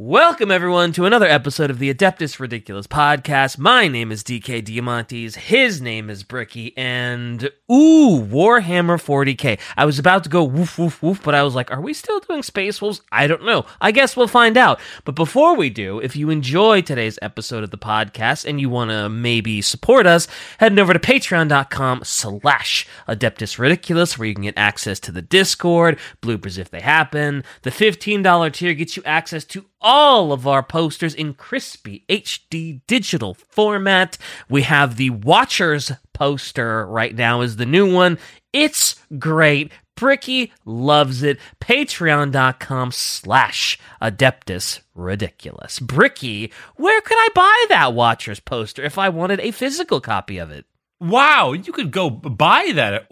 [0.00, 3.58] Welcome, everyone, to another episode of the Adeptus Ridiculous podcast.
[3.58, 5.34] My name is DK Diamantes.
[5.34, 6.72] His name is Bricky.
[6.76, 9.58] And, ooh, Warhammer 40k.
[9.76, 12.20] I was about to go woof, woof, woof, but I was like, are we still
[12.20, 13.00] doing Space Wolves?
[13.10, 13.66] I don't know.
[13.80, 14.78] I guess we'll find out.
[15.04, 18.92] But before we do, if you enjoy today's episode of the podcast and you want
[18.92, 20.28] to maybe support us,
[20.60, 25.98] head over to patreon.com slash Adeptus Ridiculous, where you can get access to the Discord,
[26.22, 27.42] bloopers if they happen.
[27.62, 33.34] The $15 tier gets you access to all of our posters in crispy HD digital
[33.34, 34.18] format.
[34.48, 38.18] We have the Watchers poster right now is the new one.
[38.52, 39.72] It's great.
[39.94, 41.38] Bricky loves it.
[41.60, 45.80] Patreon.com slash Adeptus Ridiculous.
[45.80, 50.50] Bricky, where could I buy that Watchers poster if I wanted a physical copy of
[50.50, 50.66] it?
[51.00, 53.06] Wow, you could go buy that at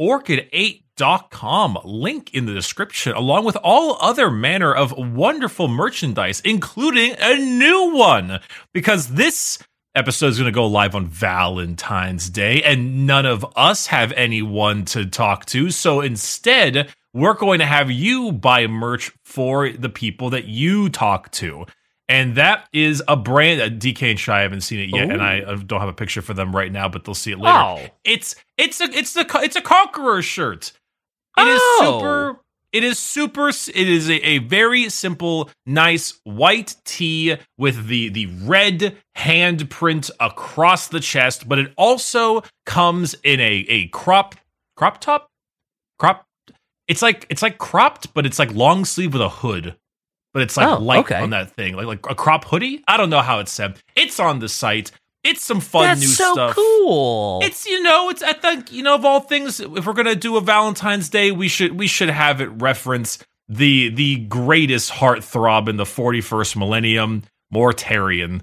[0.97, 1.79] orchid8.com.
[1.85, 7.95] Link in the description, along with all other manner of wonderful merchandise, including a new
[7.95, 8.41] one.
[8.73, 9.59] Because this
[9.95, 14.85] episode is going to go live on Valentine's Day, and none of us have anyone
[14.87, 15.71] to talk to.
[15.71, 21.31] So instead, we're going to have you buy merch for the people that you talk
[21.33, 21.67] to
[22.09, 25.13] and that is a brand uh, that DK and Shy haven't seen it yet, Ooh.
[25.13, 27.39] and I uh, don't have a picture for them right now, but they'll see it
[27.39, 27.59] later.
[27.59, 27.87] Oh.
[28.05, 30.73] It's it's a it's the it's a conqueror shirt.
[31.39, 31.55] It oh.
[31.55, 32.41] is super.
[32.73, 33.49] It is super.
[33.49, 40.89] It is a, a very simple, nice white tee with the the red handprint across
[40.89, 44.35] the chest, but it also comes in a a crop
[44.77, 45.29] crop top
[45.99, 46.25] crop.
[46.89, 49.77] It's like it's like cropped, but it's like long sleeve with a hood
[50.37, 51.19] but it's like oh, light okay.
[51.19, 52.85] on that thing, like like a crop hoodie.
[52.87, 53.79] I don't know how it's said.
[53.95, 54.91] It's on the site.
[55.27, 56.55] It's some fun That's new so stuff.
[56.55, 57.41] Cool.
[57.43, 60.37] It's you know, it's I think you know of all things, if we're gonna do
[60.37, 65.77] a Valentine's Day, we should we should have it reference the the greatest heartthrob in
[65.77, 68.43] the 41st millennium, Mortarion.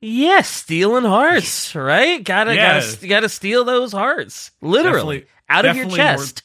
[0.00, 2.22] Yes, stealing hearts, right?
[2.22, 6.42] Gotta gotta gotta steal those hearts, literally definitely, out of your chest.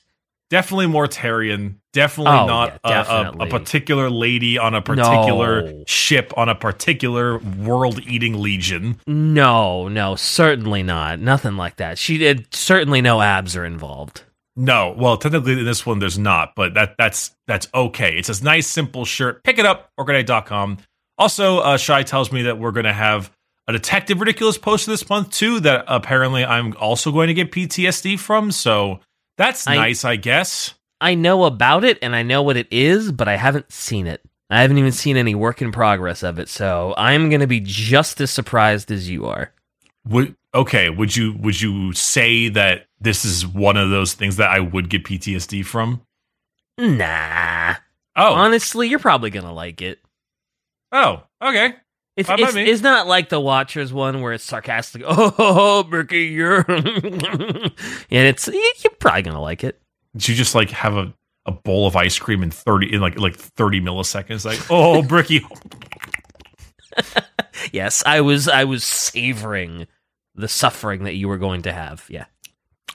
[0.55, 1.75] More, definitely Mortarion.
[1.93, 3.45] Definitely oh, not yeah, definitely.
[3.45, 5.83] A, a, particular lady on a particular no.
[5.88, 8.99] ship on a particular world-eating legion.
[9.07, 11.19] No, no, certainly not.
[11.19, 11.97] Nothing like that.
[11.97, 12.53] She did.
[12.53, 14.23] Certainly, no abs are involved.
[14.55, 18.17] No, well, technically in this one there's not, but that that's that's okay.
[18.17, 19.43] It's a nice simple shirt.
[19.43, 20.77] Pick it up, orchid8.com.
[21.17, 23.31] Also, uh, Shy tells me that we're going to have
[23.67, 25.59] a Detective Ridiculous poster this month too.
[25.59, 28.51] That apparently I'm also going to get PTSD from.
[28.51, 28.99] So
[29.38, 30.73] that's I, nice, I guess.
[31.01, 34.22] I know about it and I know what it is, but I haven't seen it.
[34.50, 37.59] I haven't even seen any work in progress of it, so I'm going to be
[37.59, 39.51] just as surprised as you are.
[40.07, 40.90] Would okay?
[40.90, 44.90] Would you would you say that this is one of those things that I would
[44.90, 46.02] get PTSD from?
[46.78, 47.75] Nah.
[48.16, 50.00] Oh, honestly, you're probably gonna like it.
[50.91, 51.73] Oh, okay.
[52.18, 55.03] It's, it's, it's, not like the Watchers one where it's sarcastic.
[55.08, 57.74] Oh, Bricky, you're, and
[58.09, 59.81] it's you're probably gonna like it.
[60.14, 61.14] Did you just like have a,
[61.46, 64.46] a bowl of ice cream in 30 in like like 30 milliseconds?
[64.46, 65.46] Like, oh Bricky.
[67.74, 69.88] yes, I was I was savoring
[70.36, 72.06] the suffering that you were going to have.
[72.09, 72.26] Yeah.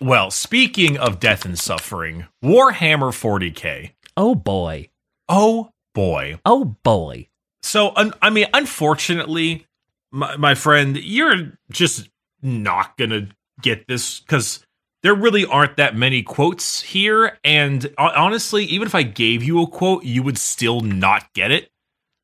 [0.01, 3.91] Well, speaking of death and suffering, Warhammer 40k.
[4.17, 4.89] Oh boy.
[5.29, 6.41] Oh boy.
[6.47, 7.29] Oh boy.
[7.63, 9.67] So, un- I mean, unfortunately,
[10.11, 12.09] my, my friend, you're just
[12.43, 13.29] not gonna
[13.61, 14.65] get this because
[15.03, 17.39] there really aren't that many quotes here.
[17.45, 21.71] And honestly, even if I gave you a quote, you would still not get it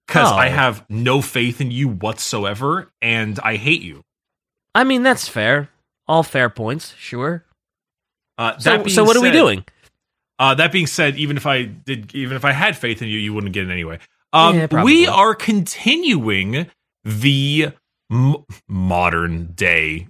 [0.06, 0.36] because oh.
[0.36, 4.02] I have no faith in you whatsoever and I hate you.
[4.74, 5.70] I mean, that's fair.
[6.06, 7.44] All fair points, sure.
[8.38, 9.64] Uh, so, so what said, are we doing?
[10.38, 13.18] Uh, that being said, even if I did, even if I had faith in you,
[13.18, 13.98] you wouldn't get it anyway.
[14.32, 16.66] Um, yeah, we are continuing
[17.04, 17.72] the
[18.10, 18.36] m-
[18.68, 20.08] modern day,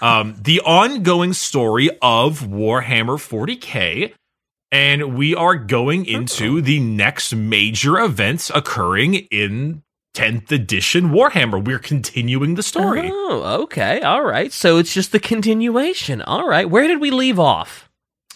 [0.00, 4.12] um, the ongoing story of Warhammer 40k.
[4.70, 9.82] And we are going into the next major events occurring in
[10.14, 11.64] 10th edition Warhammer.
[11.64, 13.08] We're continuing the story.
[13.10, 14.02] Oh, okay.
[14.02, 14.52] All right.
[14.52, 16.20] So it's just the continuation.
[16.20, 16.68] All right.
[16.68, 17.87] Where did we leave off?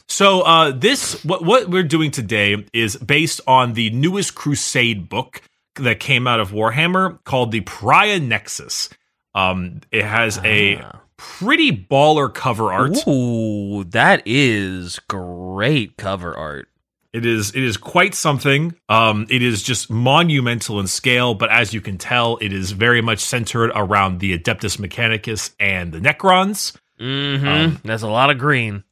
[0.08, 5.42] So uh, this what what we're doing today is based on the newest Crusade book
[5.76, 8.90] that came out of Warhammer called the Pariah Nexus.
[9.34, 10.42] Um, it has ah.
[10.44, 10.84] a
[11.16, 13.06] pretty baller cover art.
[13.08, 16.68] Ooh, that is great cover art.
[17.12, 18.74] It is it is quite something.
[18.88, 23.02] Um, it is just monumental in scale, but as you can tell, it is very
[23.02, 26.74] much centered around the Adeptus Mechanicus and the Necrons.
[26.98, 27.46] Mm-hmm.
[27.46, 28.84] Um, There's a lot of green.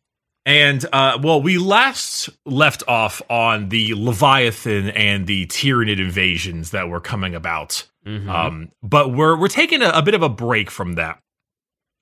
[0.50, 6.88] And uh, well, we last left off on the Leviathan and the Tyranid invasions that
[6.88, 7.86] were coming about.
[8.04, 8.28] Mhm.
[8.28, 11.20] Um, but we're we're taking a, a bit of a break from that.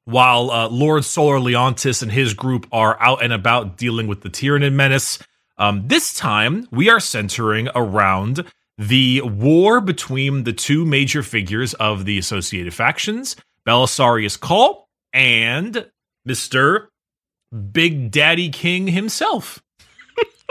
[0.07, 4.31] While uh, Lord Solar Leontus and his group are out and about dealing with the
[4.31, 5.19] Tyranid menace,
[5.59, 8.47] um, this time we are centering around
[8.79, 13.37] the war between the two major figures of the associated factions,
[13.67, 15.91] Belisarius Cawl and
[16.25, 16.89] Mister
[17.55, 17.67] Mm-hmm.
[17.71, 19.63] Big Daddy King himself.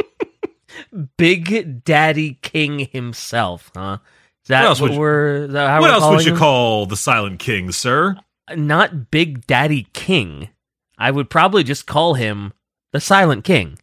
[1.17, 3.97] Big Daddy King himself, huh?
[4.43, 5.35] Is that What else what, would you- we're?
[5.45, 6.37] Is that what we're else would you him?
[6.37, 8.15] call the Silent King, sir?
[8.55, 10.49] Not Big Daddy King.
[10.97, 12.53] I would probably just call him
[12.93, 13.77] the Silent King.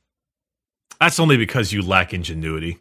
[1.01, 2.79] That's only because you lack ingenuity.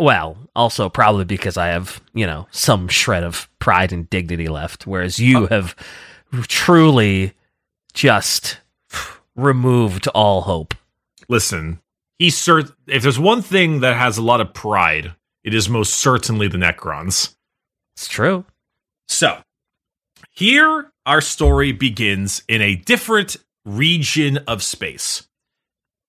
[0.00, 4.86] Well, also probably because I have, you know, some shred of pride and dignity left,
[4.86, 5.46] whereas you Oh.
[5.46, 5.74] have
[6.48, 7.34] truly
[7.94, 8.58] just
[9.38, 10.74] removed all hope.
[11.28, 11.80] Listen,
[12.18, 15.14] he cert- if there's one thing that has a lot of pride,
[15.44, 17.34] it is most certainly the Necrons.
[17.96, 18.44] It's true.
[19.06, 19.38] So,
[20.30, 25.26] here our story begins in a different region of space.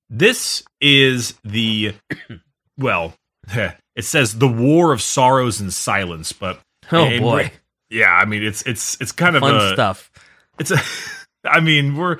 [0.09, 1.93] This is the
[2.77, 3.13] well,
[3.49, 6.59] it says the War of Sorrows and Silence, but
[6.91, 7.51] Oh And boy,
[7.89, 10.11] yeah, I mean it's it's it's kind of fun a stuff.
[10.57, 10.79] it's a
[11.45, 12.17] I mean, we're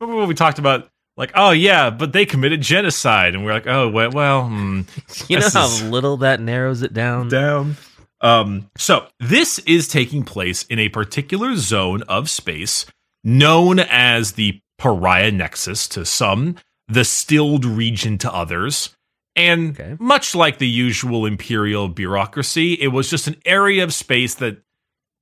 [0.00, 3.66] remember when we talked about like, oh yeah, but they committed genocide, and we're like,
[3.66, 4.82] oh well, well hmm,
[5.28, 7.28] You know how little that narrows it down.
[7.28, 7.76] down.
[8.22, 12.84] Um, so this is taking place in a particular zone of space
[13.24, 16.56] known as the Pariah Nexus to some,
[16.88, 18.94] the Stilled region to others.
[19.36, 19.96] And Okay.
[19.98, 24.58] much like the usual imperial bureaucracy, it was just an area of space that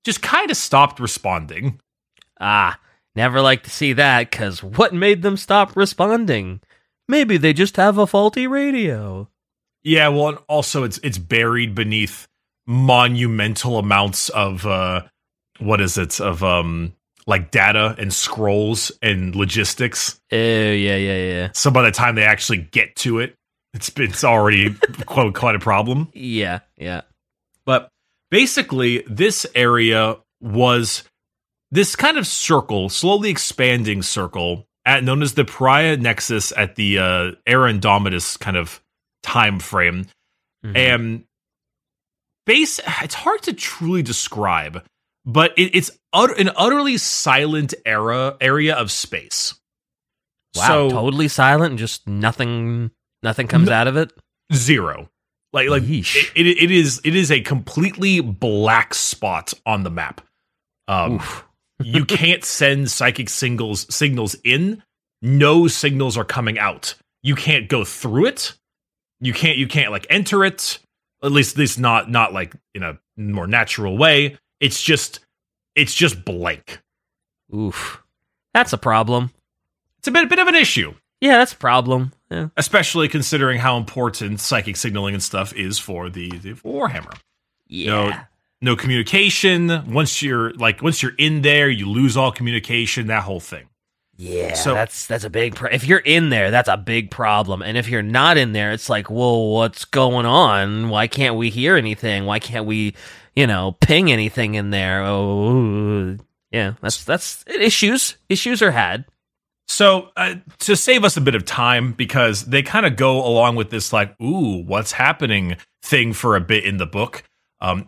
[0.05, 1.81] just kind of stopped responding.
[2.41, 2.81] Ah,
[3.19, 4.31] never like to see that.
[4.31, 6.61] Cause what made them stop responding?
[7.09, 9.29] Maybe they just have a faulty radio.
[9.83, 12.27] Yeah, well, and also it's it's buried beneath
[12.67, 15.03] monumental amounts of uh
[15.59, 16.93] what is it of um
[17.27, 20.21] like data and scrolls and logistics.
[20.33, 23.35] Oh yeah, yeah, yeah, So by the time they actually get to it,
[23.75, 24.75] it's it's already
[25.07, 26.09] quite quite a problem.
[26.15, 27.03] yeah, yeah.
[27.65, 27.89] But
[28.31, 31.03] basically, this area was
[31.71, 36.99] this kind of circle, slowly expanding circle, at known as the Pariah Nexus at the
[36.99, 38.83] uh, Era Indomitus kind of
[39.23, 40.07] time frame.
[40.65, 40.77] Mhm.
[40.77, 41.25] and
[42.47, 44.83] base it's hard to truly describe
[45.25, 49.55] but it, it's ut- an utterly silent era area of space
[50.57, 52.91] wow, so totally silent and just nothing.
[53.23, 54.13] Nothing comes No- out of it.
[54.53, 55.09] zero
[55.53, 60.21] like like it, it, it is it is a completely black spot on the map
[60.89, 61.45] um Oof.
[61.83, 64.83] You can't send psychic signals signals in
[65.23, 68.55] no signals are coming out you can't go through it
[69.21, 70.79] you can't you can't like enter it
[71.23, 75.21] at least at least not not like in a more natural way it's just
[75.75, 76.81] it's just blank
[77.55, 78.03] Oof.
[78.55, 79.31] That's a problem.
[79.99, 82.13] it's a bit a bit of an issue Yeah, that's a problem.
[82.31, 82.49] Yeah.
[82.57, 87.17] especially considering how important psychic signaling and stuff is for the, the warhammer
[87.67, 87.87] Yeah.
[87.91, 88.13] No,
[88.61, 93.41] no communication once you're like once you're in there you lose all communication that whole
[93.41, 93.69] thing
[94.17, 95.55] Yeah, So- that's that's a big.
[95.55, 97.63] Pro- if you're in there, that's a big problem.
[97.63, 100.89] And if you're not in there, it's like, well, what's going on?
[100.89, 102.27] Why can't we hear anything?
[102.27, 102.97] Why can't we,
[103.37, 105.05] you know, ping anything in there?
[105.05, 106.17] Oh,
[106.51, 108.17] yeah, that's that's issues.
[108.29, 109.05] Issues are had.
[109.69, 110.35] So, uh,
[110.67, 113.93] to save us a bit of time, because they kind of go along with this,
[113.93, 117.23] like, ooh, what's happening thing for a bit in the book.
[117.61, 117.87] Um,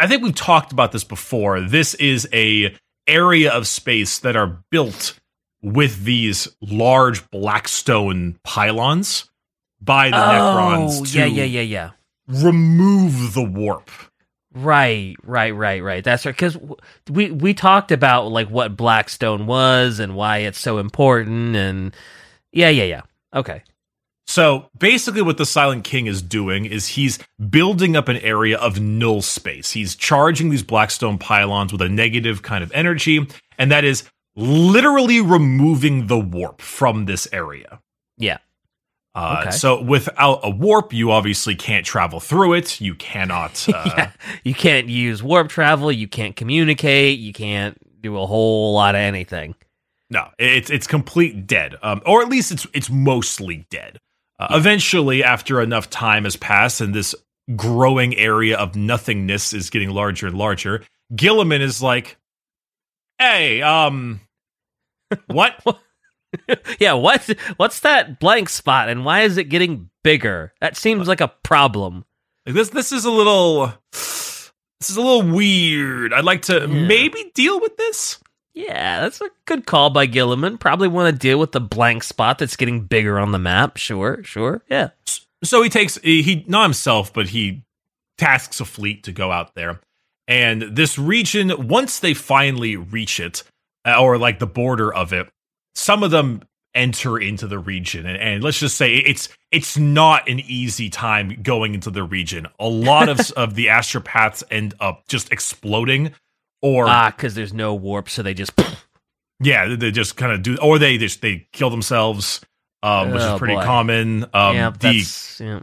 [0.00, 1.60] I think we've talked about this before.
[1.60, 2.76] This is a
[3.06, 5.18] area of space that are built
[5.62, 9.30] with these large black stone pylons
[9.80, 11.90] by the Necrons oh, to Oh, yeah, yeah, yeah, yeah.
[12.26, 13.90] remove the warp.
[14.54, 16.02] Right, right, right, right.
[16.02, 16.34] That's right.
[16.34, 16.56] Because
[17.10, 21.94] we we talked about like what Blackstone was and why it's so important, and
[22.52, 23.02] yeah, yeah, yeah.
[23.34, 23.62] Okay.
[24.26, 27.18] So basically, what the Silent King is doing is he's
[27.50, 29.70] building up an area of null space.
[29.72, 33.26] He's charging these Blackstone pylons with a negative kind of energy,
[33.58, 37.80] and that is literally removing the warp from this area.
[38.18, 38.38] Yeah.
[39.14, 39.50] Uh, Okay.
[39.52, 42.80] So without a warp, you obviously can't travel through it.
[42.80, 43.66] You cannot.
[43.76, 44.10] Uh, yeah.
[44.44, 45.90] You can't use warp travel.
[45.92, 47.18] You can't communicate.
[47.18, 49.54] You can't do a whole lot of anything.
[50.10, 53.98] No, it's it's complete dead, um, or at least it's it's mostly dead.
[54.38, 57.14] Uh, Eventually, after enough time has passed and this
[57.54, 60.82] growing area of nothingness is getting larger and larger,
[61.14, 62.16] Guilliman is like,
[63.18, 64.20] "Hey, um,
[65.28, 65.54] what?
[66.78, 66.92] yeah.
[66.92, 67.28] What?
[67.56, 70.52] What's that blank spot, and why is it getting bigger?
[70.60, 72.04] That seems like a problem.
[72.44, 72.68] like this?
[72.70, 74.52] This is a little, this
[74.90, 76.12] is a little weird.
[76.12, 76.66] I'd like to Yeah.
[76.66, 78.18] maybe deal with this.
[78.56, 80.58] Yeah, that's a good call by Guilliman.
[80.58, 83.76] Probably want to deal with the blank spot that's getting bigger on the map.
[83.76, 84.62] Sure, sure.
[84.70, 84.90] Yeah.
[85.44, 87.64] So he takes he not himself, but he
[88.16, 89.80] tasks a fleet to go out there.
[90.26, 93.42] And this region, once they finally reach it,
[93.84, 95.28] uh, or like the border of it,
[95.74, 96.42] some of them
[96.74, 101.40] enter into the region, and, and let's just say it's it's not an easy time
[101.42, 102.46] going into the region.
[102.58, 106.12] A lot of of the astropaths end up just exploding,
[106.66, 108.52] or Ah, because there's no warp, so they just.
[109.40, 112.40] yeah, they- just kind of do, or they just they kill themselves,
[112.82, 113.64] um, which Oh, is pretty boy.
[113.64, 114.24] common.
[114.34, 115.36] Um, yeah, the.
[115.44, 115.60] Yeah.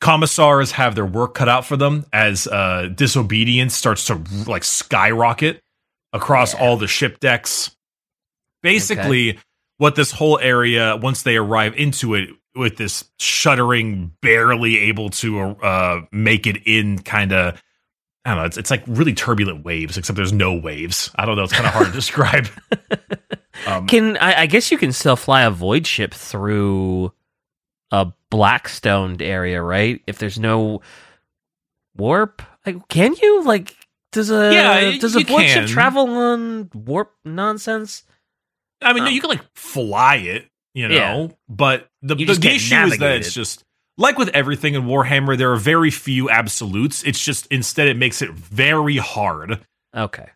[0.00, 5.62] commissars have their work cut out for them as uh, disobedience starts to like skyrocket
[6.12, 6.60] across Yeah.
[6.60, 7.70] all the ship decks.
[8.62, 9.38] Basically,
[9.78, 15.40] what this whole area, once they arrive into it, with this shuddering, barely able to
[15.40, 17.62] uh, make it in, kind of.
[18.26, 18.44] I don't know.
[18.44, 21.10] It's, it's like really turbulent waves, except there's no waves.
[21.16, 21.44] I don't know.
[21.44, 22.48] It's kind of hard to describe.
[23.66, 27.10] Um, Can I, I guess you can still fly a void ship through
[27.90, 30.02] a blackstoned area, right?
[30.06, 30.82] If there's no
[31.96, 33.42] warp, like, can you?
[33.44, 33.74] Like,
[34.12, 38.04] does a Yeah, does a void ship travel on warp nonsense?
[38.82, 39.12] I mean, no, Oh.
[39.12, 41.28] you can like fly it, you know, Yeah.
[41.48, 43.64] but the, the, the issue is that it's just
[43.98, 47.02] like with everything in Warhammer, there are very few absolutes.
[47.02, 49.60] It's just instead it makes it very hard.
[49.94, 50.28] Okay.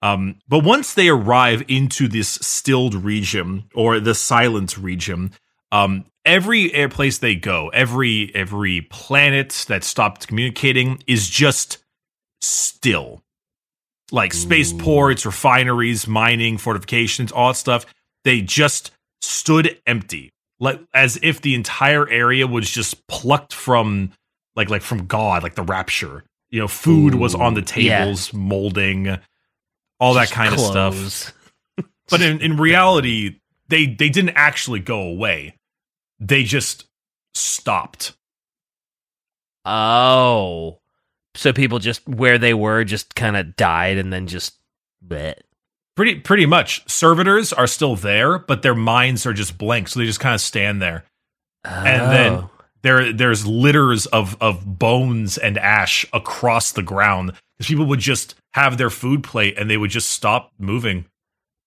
[0.00, 5.32] Um, but once they arrive into this stilled region or the silent region,
[5.72, 11.78] um, every air place they go, every every planet that stopped communicating is just
[12.40, 13.22] still.
[14.10, 17.84] Like spaceports, refineries, mining, fortifications, all that stuff,
[18.24, 20.32] they just stood empty.
[20.60, 24.12] Like as if the entire area was just plucked from
[24.56, 26.24] like like from God, like the rapture.
[26.50, 28.04] You know, food was on the Ooh, yeah.
[28.04, 29.18] tables, molding,
[30.00, 31.34] all that Just kind of stuff.
[32.10, 33.38] But in, in reality,
[33.68, 35.56] they they didn't actually go away.
[36.18, 36.86] They just
[37.34, 38.14] stopped.
[39.64, 40.80] Oh.
[41.34, 44.56] So people just where they were just kind of died and then just
[45.06, 45.34] bleh.
[45.98, 46.88] Pretty pretty much.
[46.88, 50.40] Servitors are still there, but their minds are just blank, so they just kind of
[50.40, 51.04] stand there.
[51.64, 52.50] And then- Oh.
[52.82, 58.36] There there's litters of of bones and ash across the ground because people would just
[58.54, 61.04] have their food plate and they would just stop moving.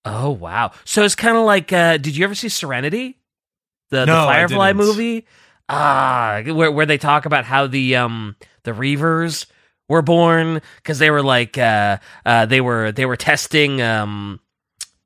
[0.06, 0.72] Oh wow.
[0.86, 3.18] So it's kind of like uh did you ever see Serenity?
[3.90, 5.26] The No, the Firefly movie?
[5.68, 9.48] Ah, where where they talk about how the um the Reavers
[9.92, 14.40] were born cuz they were like uh uh they were they were testing um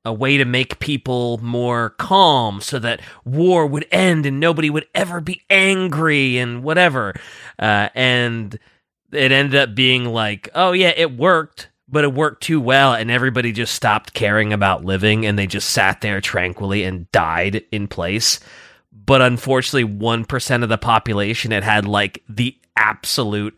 [0.04, 4.86] a way to make people more calm so that war would end and nobody would
[4.94, 7.12] ever be angry and whatever.
[7.58, 8.58] Uh and
[9.12, 13.10] it ended up being like, oh yeah, it worked, but it worked too well, and
[13.10, 17.88] everybody just stopped caring about living, and they just sat there tranquilly and died in
[17.88, 18.40] place.
[18.92, 23.56] But unfortunately, one percent of the population it had like the absolute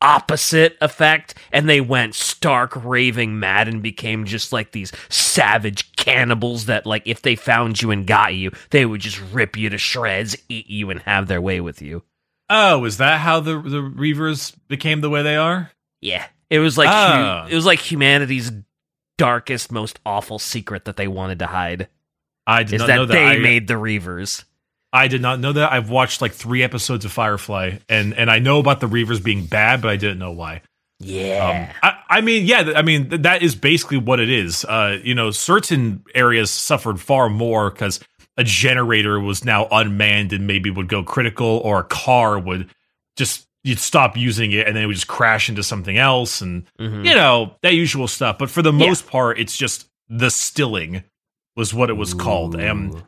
[0.00, 6.66] opposite effect, and they went stark raving mad and became just like these savage cannibals
[6.66, 9.78] that, like, if they found you and got you, they would just rip you to
[9.78, 12.02] shreds, eat you, and have their way with you.
[12.48, 15.72] Oh, is that how the the Reavers became the way they are?
[16.00, 17.46] Yeah, it was like Ah.
[17.50, 18.52] it was like humanity's
[19.18, 21.88] darkest, most awful secret that they wanted to hide
[22.46, 23.14] I did is not that, know that.
[23.14, 24.44] they I, made the Reavers.
[24.92, 25.72] I did not know that.
[25.72, 29.44] I've watched like three episodes of Firefly, and and I know about the Reavers being
[29.46, 30.62] bad, but I didn't know why.
[30.98, 31.76] Yeah, Um,
[32.08, 34.64] I, I mean, yeah, I mean th- that is basically what it is.
[34.64, 38.00] Uh, you know, certain areas suffered far more because
[38.38, 42.70] a generator was now unmanned and maybe would go critical, or a car would
[43.16, 46.64] just you'd stop using it and then it would just crash into something else, and
[46.80, 47.04] Mhm.
[47.04, 48.38] you know that usual stuff.
[48.38, 48.86] But for the Yeah.
[48.86, 51.02] most part, it's just the stilling
[51.56, 53.02] was what it was called, and Ooh.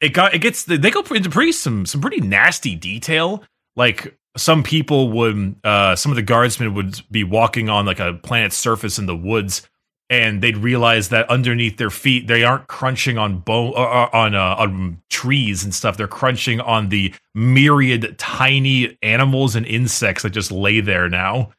[0.00, 3.42] It got it gets they go into pretty some some pretty nasty detail
[3.76, 8.14] like some people would uh some of the guardsmen would be walking on like a
[8.22, 9.68] planet's surface in the woods
[10.08, 14.34] and they'd realize that underneath their feet they aren't crunching on bone or, or on
[14.34, 20.30] uh, on trees and stuff they're crunching on the myriad tiny animals and insects that
[20.30, 21.50] just lay there now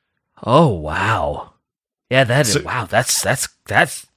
[0.43, 1.53] Oh wow,
[2.09, 2.85] yeah, that is So- wow.
[2.85, 4.07] That's that's that's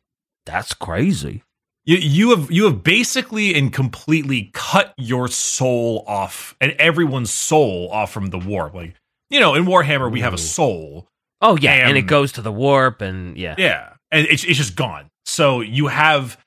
[0.46, 1.43] that's crazy.
[1.86, 7.90] You you have you have basically and completely cut your soul off and everyone's soul
[7.92, 8.74] off from the warp.
[8.74, 8.94] Like
[9.28, 11.08] you know, in Warhammer we have a soul.
[11.40, 14.76] Oh yeah, and it goes to the warp, and yeah, Yeah, and it's it's just
[14.76, 15.10] gone.
[15.26, 16.38] So you have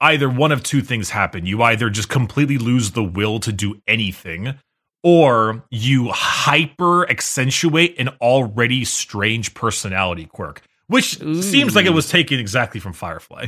[0.00, 1.46] either one of two things happen.
[1.46, 4.58] You either just completely lose the will to do anything,
[5.02, 12.38] or you hyper accentuate an already strange personality quirk, which seems like it was taken
[12.38, 13.46] exactly from Firefly.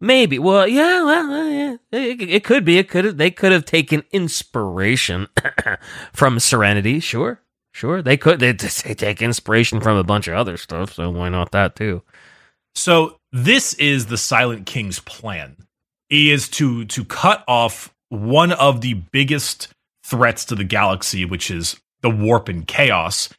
[0.00, 0.38] Maybe.
[0.38, 1.02] Well, yeah.
[1.02, 1.76] Well, uh, yeah.
[1.92, 2.78] It, it could be.
[2.78, 3.04] It could.
[3.04, 5.28] have They could have taken inspiration
[6.12, 7.00] from Serenity.
[7.00, 7.40] Sure.
[7.72, 8.02] Sure.
[8.02, 8.40] They could.
[8.40, 10.94] They, they take inspiration from a bunch of other stuff.
[10.94, 12.02] So why not that too?
[12.74, 15.56] So this is the Silent King's plan.
[16.08, 19.68] He is to to cut off one of the biggest
[20.04, 23.30] threats to the galaxy, which is the warp and chaos,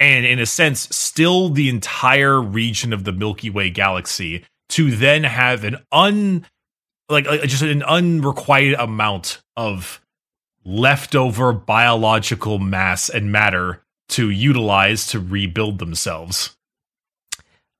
[0.00, 5.24] and in a sense, still the entire region of the Milky Way galaxy to then
[5.24, 6.46] have an un
[7.08, 10.00] like, like just an unrequited amount of
[10.64, 16.56] leftover biological mass and matter to utilize to rebuild themselves.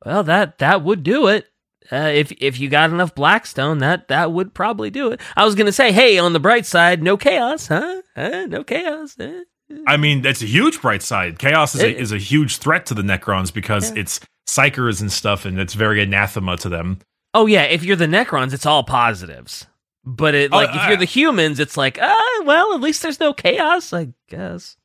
[0.04, 1.46] Well, that that would do it.
[1.90, 5.20] Uh, if if you got enough Blackstone, that that would probably do it.
[5.36, 8.02] I was gonna say, hey, on the bright side, no chaos, huh?
[8.14, 8.46] huh?
[8.46, 9.16] No chaos.
[9.18, 9.40] Huh?
[9.86, 11.38] I mean, that's a huge bright side.
[11.38, 14.00] Chaos is a, It- is a huge threat to the Necrons because Yeah.
[14.02, 16.98] it's psykers and stuff, and it's very anathema to them.
[17.32, 19.66] Oh yeah, if you're the Necrons, it's all positives.
[20.04, 23.02] But it Oh, like if uh, you're the humans, it's like, ah, well, at least
[23.02, 24.76] there's no chaos, I guess.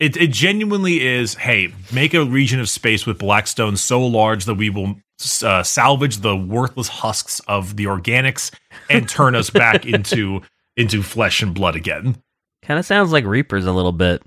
[0.00, 1.34] It, it genuinely is.
[1.34, 4.96] Hey, make a region of space with Blackstone so large that we will
[5.42, 8.52] uh, salvage the worthless husks of the organics
[8.90, 10.42] and turn us back into
[10.76, 12.20] into flesh and blood again.
[12.62, 14.22] Kind of sounds like Reapers a little bit.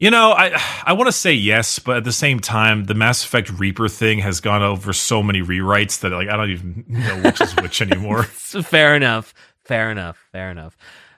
[0.00, 0.52] You know, I
[0.84, 4.20] I want to say yes, but at the same time, the Mass Effect Reaper thing
[4.20, 7.82] has gone over so many rewrites that like I don't even know which is which
[7.82, 8.22] anymore.
[8.22, 9.34] fair enough.
[9.64, 10.16] Fair enough.
[10.30, 10.76] Fair enough.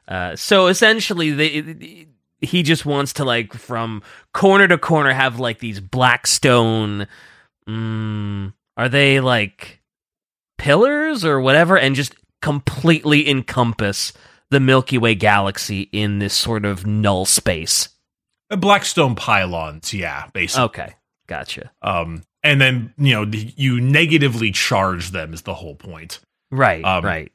[0.09, 2.09] Uh, so essentially,
[2.41, 7.07] he just wants to like from corner to corner have like these Blackstone.
[7.69, 9.83] Mm, are they like
[10.57, 14.15] pillars or whatever, and just completely encompass
[14.49, 17.91] the Milky Way galaxy in this sort of null space?
[18.51, 20.65] Blackstone pylons, yeah, basically.
[20.65, 20.95] Okay,
[21.27, 21.71] gotcha.
[21.83, 26.21] Um, and then you know the- you negatively charge them is the whole point.
[26.51, 27.33] Right, Um, right.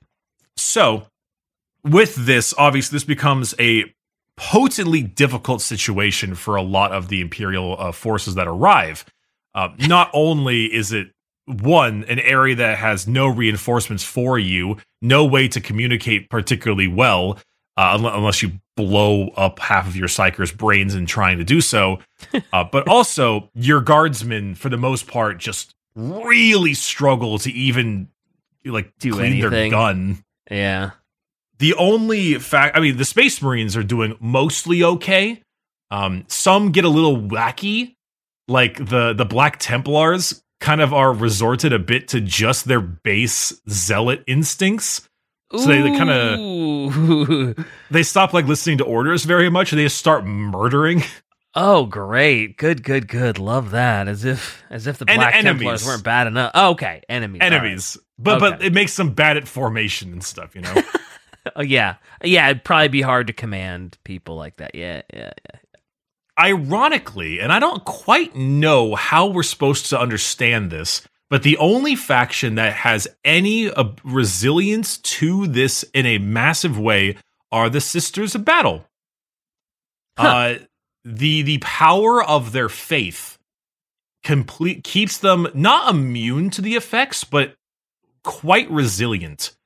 [0.58, 1.08] So
[1.84, 3.86] with this, obviously, this becomes a
[4.38, 9.06] potently difficult situation for a lot of the Imperial uh, forces that arrive.
[9.54, 11.12] Uh, not only is it
[11.46, 17.38] one an area that has no reinforcements for you, no way to communicate particularly well,
[17.78, 22.00] uh, unless you blow up half of your psyker's brains in trying to do so.
[22.54, 28.10] uh, but also, your guardsmen, for the most part, just really struggle to even
[28.66, 29.72] like Do clean their anything.
[29.72, 30.24] gun.
[30.50, 30.92] Yeah.
[31.60, 35.42] The only fact, I mean, the Space Marines are doing mostly okay.
[35.90, 37.96] Um, some get a little wacky,
[38.48, 43.54] like the the Black Templars kind of are resorted a bit to just their base
[43.70, 45.08] zealot instincts.
[45.58, 49.98] So they- they kinda- They stop like listening to orders very much, and they just
[49.98, 51.04] start murdering.
[51.58, 52.58] Oh, great!
[52.58, 53.40] Good, good, good.
[53.40, 54.10] Love that.
[54.10, 55.62] As if, as if the And Black enemies.
[55.62, 56.52] Templars weren't bad enough.
[56.54, 57.40] Oh, okay, enemies.
[57.42, 57.98] enemies.
[58.20, 58.68] But but Okay.
[58.68, 60.74] it makes them bad at formation and stuff, you know.
[61.56, 62.50] Oh, yeah, yeah.
[62.50, 64.74] It'd probably be hard to command people like that.
[64.74, 65.60] Yeah, yeah, yeah.
[66.40, 71.98] Ironically, and I don't quite know how we're supposed to understand this, but the only
[71.98, 77.18] faction that has any uh, resilience to this in a massive way
[77.52, 78.86] are the Sisters of Battle.
[80.18, 80.28] Huh.
[80.30, 80.58] Uh,
[81.04, 83.38] the the power of their faith
[84.24, 87.56] complete keeps them not immune to the effects, but
[88.24, 89.58] quite resilient.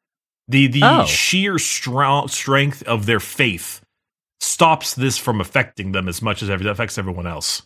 [0.47, 1.05] The the Oh.
[1.05, 3.86] sheer strong strength of their faith
[4.39, 7.62] stops this from affecting them as much as it affects everyone else.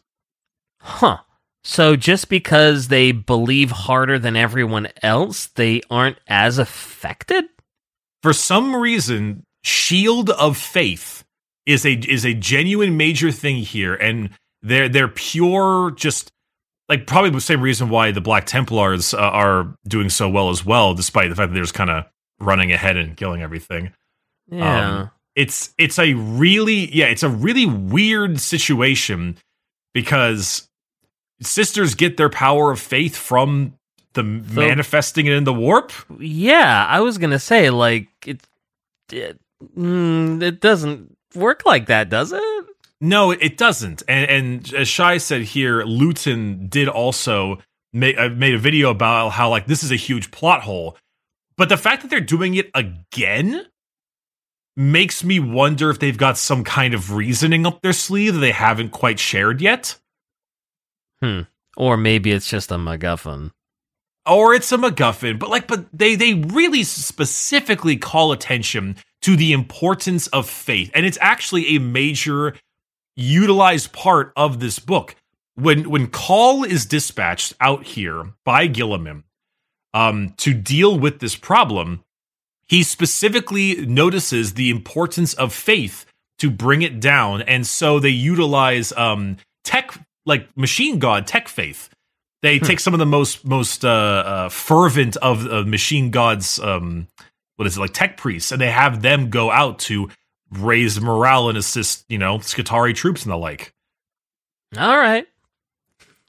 [0.81, 1.19] Huh.
[1.63, 7.45] So just because they believe harder than everyone else, they aren't as affected.
[8.21, 11.23] For some reason, Shield of Faith
[11.65, 14.29] is a is a genuine major thing here, and
[14.61, 16.31] they're they're pure just
[16.89, 20.65] like probably the same reason why the Black Templars uh, are doing so well as
[20.65, 22.05] well, despite the fact that they're just kind of
[22.39, 23.93] running ahead and killing everything.
[24.47, 24.99] Yeah.
[24.99, 29.37] Um, it's it's a really yeah, it's a really weird situation
[29.93, 30.67] because
[31.45, 33.73] sisters get their power of faith from
[34.13, 35.91] the manifesting it in the warp.
[36.19, 36.85] yeah.
[36.89, 38.41] I was gonna say like it.
[39.11, 39.39] It,
[39.77, 42.65] mm, it doesn't work like that, does it?
[43.01, 44.01] No, it doesn't.
[44.07, 47.59] And and as Shai said here, Luetin did also
[47.91, 50.97] make uh, made a video about how like this is a huge plot hole.
[51.57, 53.67] But the fact that they're doing it again
[54.75, 58.51] makes me wonder if they've got some kind of reasoning up their sleeve that they
[58.51, 59.99] haven't quite shared yet.
[61.77, 63.51] Or maybe it's just a MacGuffin.
[64.25, 69.53] or it's a MacGuffin, but like, but they they really specifically call attention to the
[69.53, 70.91] importance of faith.
[70.93, 72.55] And it's actually a major
[73.15, 75.15] utilized part of this book.
[75.55, 79.23] When when Cawl is dispatched out here by Guilliman
[79.93, 82.03] um, to deal with this problem,
[82.67, 86.05] he specifically notices the importance of faith
[86.39, 89.93] to bring it down, and so they utilize um, tech
[90.25, 91.89] like machine god tech faith.
[92.41, 92.65] They hmm.
[92.65, 96.59] take some of the most most uh, uh, fervent of uh, machine gods.
[96.59, 97.07] Um,
[97.55, 100.09] what is it like tech priests, and they have them go out to
[100.51, 103.73] raise morale and assist, you know, Skitarii troops and the like.
[104.77, 105.27] All right.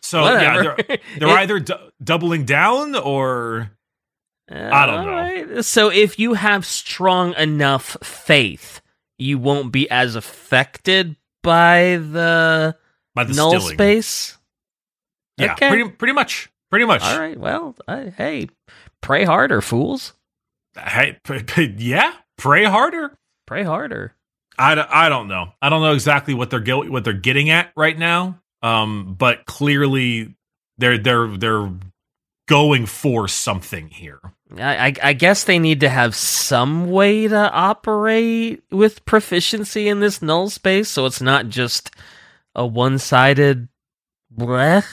[0.03, 0.43] So Whatever.
[0.43, 3.71] yeah, they're, they're it, either d- doubling down or
[4.51, 5.13] uh, I don't know.
[5.13, 5.65] Right.
[5.65, 8.83] So if you have strong enough faith,
[9.19, 12.77] you won't be as affected by the
[13.15, 13.77] by the null stilling.
[13.77, 14.39] space.
[15.37, 15.69] Yeah, okay.
[15.69, 17.03] pretty pretty much, pretty much.
[17.03, 17.39] All right.
[17.39, 18.49] Well, uh, hey,
[19.01, 20.15] pray harder, fools.
[20.79, 23.17] Hey, p- p- yeah, pray harder.
[23.47, 24.15] Pray harder.
[24.59, 25.53] I, I don't know.
[25.61, 28.41] I don't know exactly what they're get, what they're getting at right now.
[28.63, 30.35] Um, but clearly
[30.79, 31.71] they're they're they're
[32.47, 34.21] going for something here.
[34.57, 40.01] I, I, I guess they need to have some way to operate with proficiency in
[40.01, 41.91] this null space, so it's not just
[42.55, 43.69] a one-sided.
[44.37, 44.85] Bleh.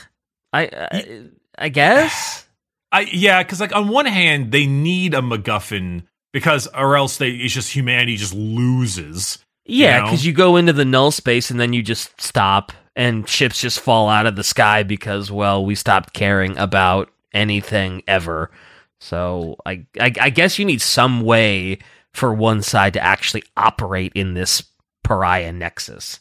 [0.54, 1.24] I I,
[1.58, 2.46] I guess.
[2.92, 7.30] I yeah, because like on one hand they need a MacGuffin because or else they
[7.32, 9.40] it's just humanity just loses.
[9.66, 10.34] Yeah, because you, know?
[10.34, 14.10] you go into the null space and then you just stop and ships just fall
[14.10, 18.52] out of the sky because well we stopped caring about anything ever.
[19.00, 21.80] So I, I, I guess you need some way
[22.14, 24.64] for one side to actually operate in this
[25.04, 26.20] pariah nexus.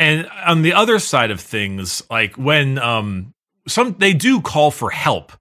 [0.00, 3.34] And on the other side of things, like when um
[3.68, 5.32] some they do call for help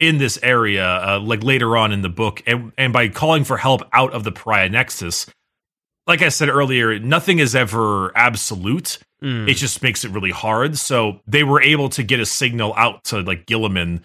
[0.00, 3.58] in this area, uh, like later on in the book, and and by calling for
[3.58, 5.26] help out of the pariah nexus,
[6.06, 8.98] like I said earlier, nothing is ever absolute.
[9.22, 9.48] Mm.
[9.48, 10.78] It just makes it really hard.
[10.78, 14.02] So they were able to get a signal out to like Guilliman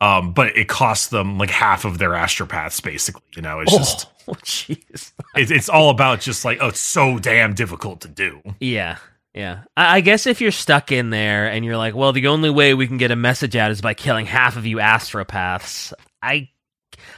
[0.00, 3.22] um, but it costs them like half of their astropaths, basically.
[3.36, 7.18] You know, it's oh, just, jeez, it, it's all about just like, oh, it's so
[7.18, 8.42] damn difficult to do.
[8.60, 8.98] Yeah,
[9.34, 9.64] yeah.
[9.76, 12.74] I, I, guess if you're stuck in there and you're like, well, the only way
[12.74, 15.92] we can get a message out is by killing half of you astropaths.
[16.22, 16.50] I,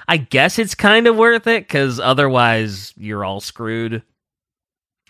[0.09, 4.03] I guess it's kind of worth it because otherwise you're all screwed.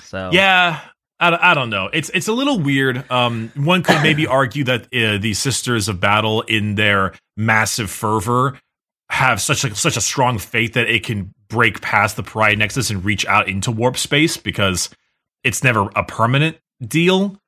[0.03, 0.81] So yeah,
[1.19, 1.89] I, I don't know.
[1.93, 3.11] It's it's a little weird.
[3.11, 8.59] Um, one could maybe argue that uh, the Sisters of Battle, in their massive fervor,
[9.09, 12.91] have such a, such a strong faith that it can break past the Pariah Nexus
[12.91, 14.91] and reach out into warp space because
[15.45, 17.41] it's never a permanent deal.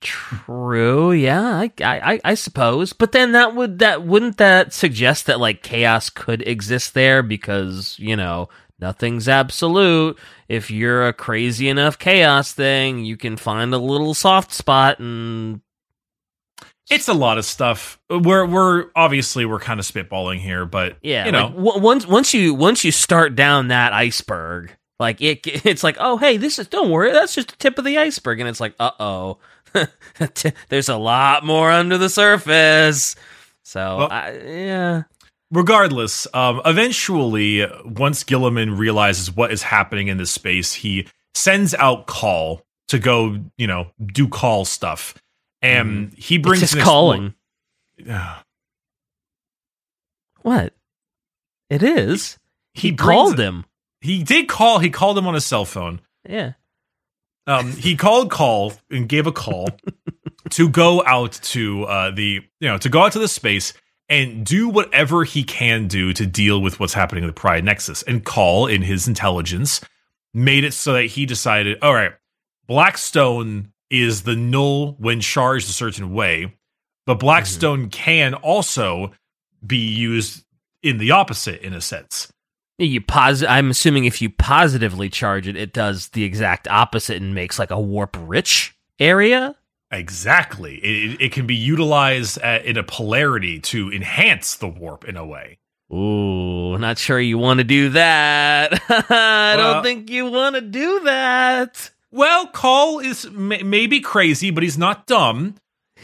[0.00, 1.12] True.
[1.12, 2.92] Yeah, I, I, I suppose.
[2.92, 7.98] But then that would that wouldn't that suggest that like chaos could exist there because
[7.98, 10.18] you know nothing's absolute.
[10.48, 15.60] If you're a crazy enough chaos thing, you can find a little soft spot and
[16.90, 17.98] it's a lot of stuff.
[18.08, 22.06] We're we're obviously we're kind of spitballing here, but yeah, you know, like, w- once
[22.06, 26.58] once you once you start down that iceberg, like it it's like, oh hey, this
[26.58, 29.38] is don't worry, that's just the tip of the iceberg, and it's like, uh oh,
[30.68, 33.16] there's a lot more under the surface.
[33.62, 35.02] So well, I, yeah,
[35.50, 42.06] regardless, um, eventually, once Guilliman realizes what is happening in this space, he sends out
[42.06, 45.14] Cawl to go, you know, do Cawl stuff,
[45.60, 46.18] and mm.
[46.18, 47.34] he brings it's just calling.
[50.42, 50.74] What?
[51.68, 52.38] It is.
[52.72, 53.64] He, he called him.
[54.00, 54.78] He did call.
[54.78, 56.00] He called him on his cell phone.
[56.28, 56.52] Yeah.
[57.46, 59.68] Um, he called Cawl and gave a call
[60.50, 63.72] to go out to uh, the you know to go out to the space
[64.08, 68.02] and do whatever he can do to deal with what's happening in the Pariah Nexus.
[68.02, 69.80] And Cawl in his intelligence,
[70.36, 72.12] made it so that he decided, all right,
[72.66, 76.54] Blackstone is the null when charged a certain way,
[77.06, 77.88] but Blackstone mm-hmm.
[77.88, 79.12] can also
[79.66, 80.44] be used
[80.82, 82.30] in the opposite, in a sense.
[82.78, 87.34] You pos- I'm assuming if you positively charge it, it does the exact opposite and
[87.34, 89.56] makes like a warp rich area.
[89.90, 90.76] Exactly.
[90.76, 95.24] It, it can be utilized at, in a polarity to enhance the warp in a
[95.24, 95.58] way.
[95.92, 98.72] Ooh, not sure you want to do that.
[98.88, 101.90] I well, don't think you want to do that.
[102.10, 105.54] Well, Cawl is may- maybe crazy, but he's not dumb.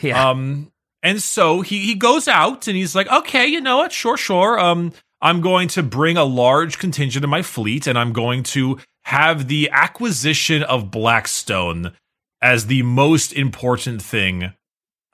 [0.01, 0.31] Yeah.
[0.31, 3.93] Um, and so he he goes out and he's like, okay, you know what?
[3.93, 4.59] Sure, sure.
[4.59, 8.79] Um, I'm going to bring a large contingent of my fleet, and I'm going to
[9.05, 11.93] have the acquisition of Blackstone
[12.41, 14.53] as the most important thing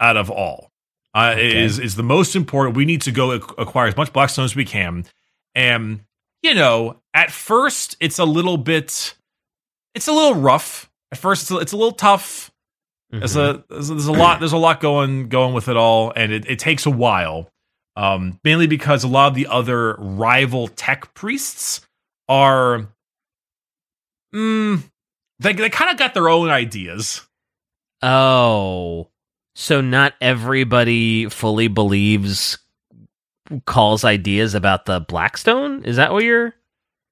[0.01, 0.71] out of all.
[1.15, 1.63] Uh, okay.
[1.65, 2.77] Is is the most important.
[2.77, 5.05] We need to go acquire as much Blackstone as we can,
[5.55, 6.01] and
[6.43, 9.15] you know, at first it's a little bit
[9.95, 11.43] it's a little rough at first.
[11.43, 12.51] It's a, it's a little tough.
[13.11, 13.61] There's Mhm.
[13.61, 16.45] a there's, there's a lot there's a lot going going with it all, and it,
[16.49, 17.51] it takes a while.
[17.99, 21.81] Um, mainly because a lot of the other rival tech priests
[22.29, 22.87] are,
[24.33, 24.85] mm,
[25.41, 27.27] they they kind of got their own ideas.
[28.01, 29.09] Oh.
[29.57, 32.59] So not everybody fully believes
[33.67, 35.83] Cawl's ideas about the Blackstone?
[35.83, 36.55] Is that what you're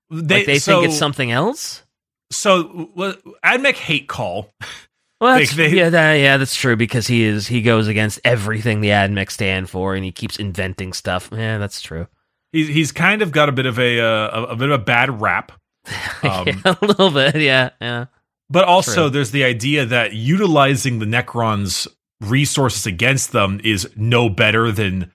[0.09, 1.83] They like they so, think it's something else?
[2.31, 4.55] So well, Admech hate Cawl.
[5.21, 8.81] Well, that's, they- yeah, that, yeah, that's true because he is he goes against everything
[8.83, 11.31] the AdMech stand for, and he keeps inventing stuff.
[11.33, 12.07] Yeah, that's true.
[12.53, 15.21] He's he's kind of got a bit of a uh, a, bit of a bad
[15.21, 15.53] rap.
[16.23, 18.07] Um, Yeah, a little bit, yeah, yeah.
[18.51, 19.11] But also, True.
[19.11, 21.87] there's the idea that utilizing the Necrons'
[22.21, 25.13] resources against them is no better than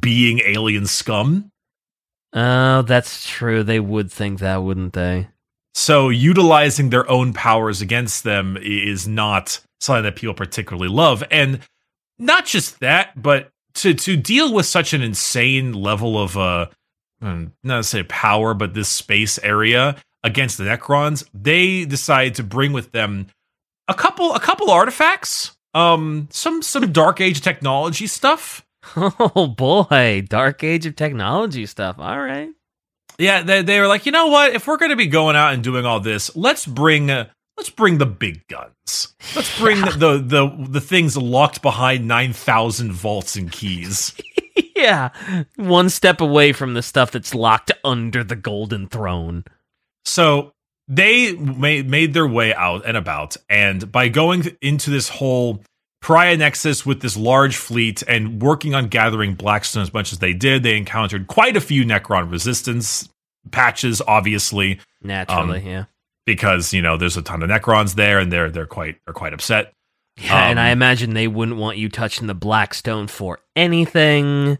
[0.00, 1.50] being alien scum.
[2.32, 3.62] Oh, that's true.
[3.62, 5.28] They would think that, wouldn't they?
[5.74, 11.24] So, utilizing their own powers against them is not something that people particularly love.
[11.30, 11.60] And
[12.18, 16.66] not just that, but to to deal with such an insane level of uh,
[17.20, 22.42] hmm, not to say power, but this space area against the Necrons, they decide to
[22.42, 23.26] bring with them
[23.88, 28.64] a couple a couple artifacts, um, some some Dark Age technology stuff.
[28.96, 31.98] Oh boy, dark age of technology stuff.
[31.98, 32.50] All right.
[33.18, 34.54] Yeah, they they were like, you know what?
[34.54, 37.70] If we're going to be going out and doing all this, let's bring uh, let's
[37.70, 39.14] bring the big guns.
[39.36, 39.90] Let's bring Yeah.
[39.96, 44.14] the, the the things locked behind nine thousand vaults and keys.
[44.76, 45.10] yeah,
[45.56, 49.44] one step away from the stuff that's locked under the golden throne.
[50.04, 50.52] So
[50.88, 55.62] they made made their way out and about, and by going into this whole
[56.04, 60.34] Pariah Nexus with this large fleet and working on gathering Blackstone as much as they
[60.34, 63.08] did, they encountered quite a few Necron resistance
[63.50, 65.84] patches, obviously, Naturally, Um, yeah.
[66.26, 69.32] because you know there's a ton of Necrons there, and they're they're quite they're quite
[69.32, 69.72] upset.
[70.18, 74.58] Yeah, and um, I imagine they wouldn't want you touching the Blackstone for anything.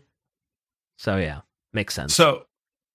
[0.97, 1.43] So yeah,
[1.75, 2.15] makes sense.
[2.15, 2.47] So,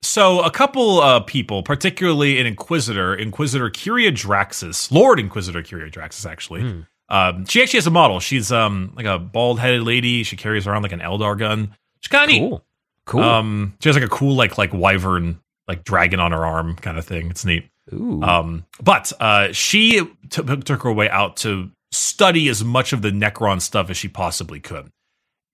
[0.02, 6.30] so a couple uh, people, particularly an Inquisitor, Inquisitor Kyria Draxus, Lord Inquisitor Kyria Draxus,
[6.30, 6.62] actually.
[6.62, 6.80] Hmm.
[7.10, 8.20] Um, she actually has a model.
[8.20, 10.24] She's um like a bald headed lady.
[10.24, 11.76] She carries around like an Eldar gun.
[12.02, 12.40] She's kind of neat.
[12.50, 12.66] cool,
[13.06, 13.24] cool.
[13.24, 16.98] Um, she has like a cool like like wyvern like dragon on her arm kind
[16.98, 17.30] of thing.
[17.30, 17.70] It's neat.
[17.94, 23.02] Ooh, Um, but uh, she t- took her way out to study as much of
[23.02, 24.92] the Necron stuff as she possibly could.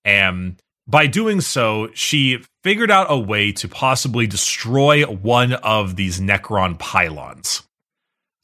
[0.04, 6.20] And by doing so, she figured out a way to possibly destroy one of these
[6.20, 7.64] Necron pylons.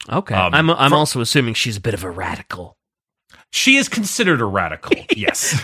[0.10, 0.36] okay.
[0.36, 2.78] um, I'm I'm also assuming she's a bit of a radical.
[3.52, 5.60] She is considered a radical, yes.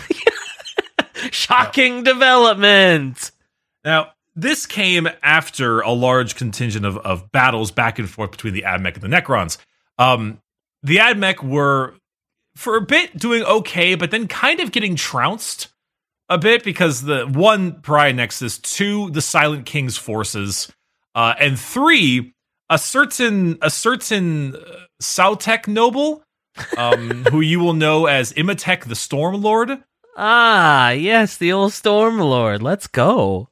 [1.30, 3.30] Shocking development.
[3.84, 8.62] Now, this came after a large contingent of, of battles back and forth between the
[8.62, 9.58] Admech and the Necrons.
[9.98, 10.40] Um,
[10.82, 11.94] the Admech were,
[12.54, 15.68] for a bit, doing okay, but then kind of getting trounced
[16.28, 20.70] a bit because the one, Pariah Nexus, two, the Silent King's forces,
[21.14, 22.34] uh, and three,
[22.70, 24.60] a certain a certain uh,
[25.02, 26.22] Sautekh noble,
[26.76, 29.82] um, who you will know as Imotekh the Storm Lord.
[30.16, 32.62] Ah, yes, the old Storm Lord.
[32.62, 33.48] Let's go.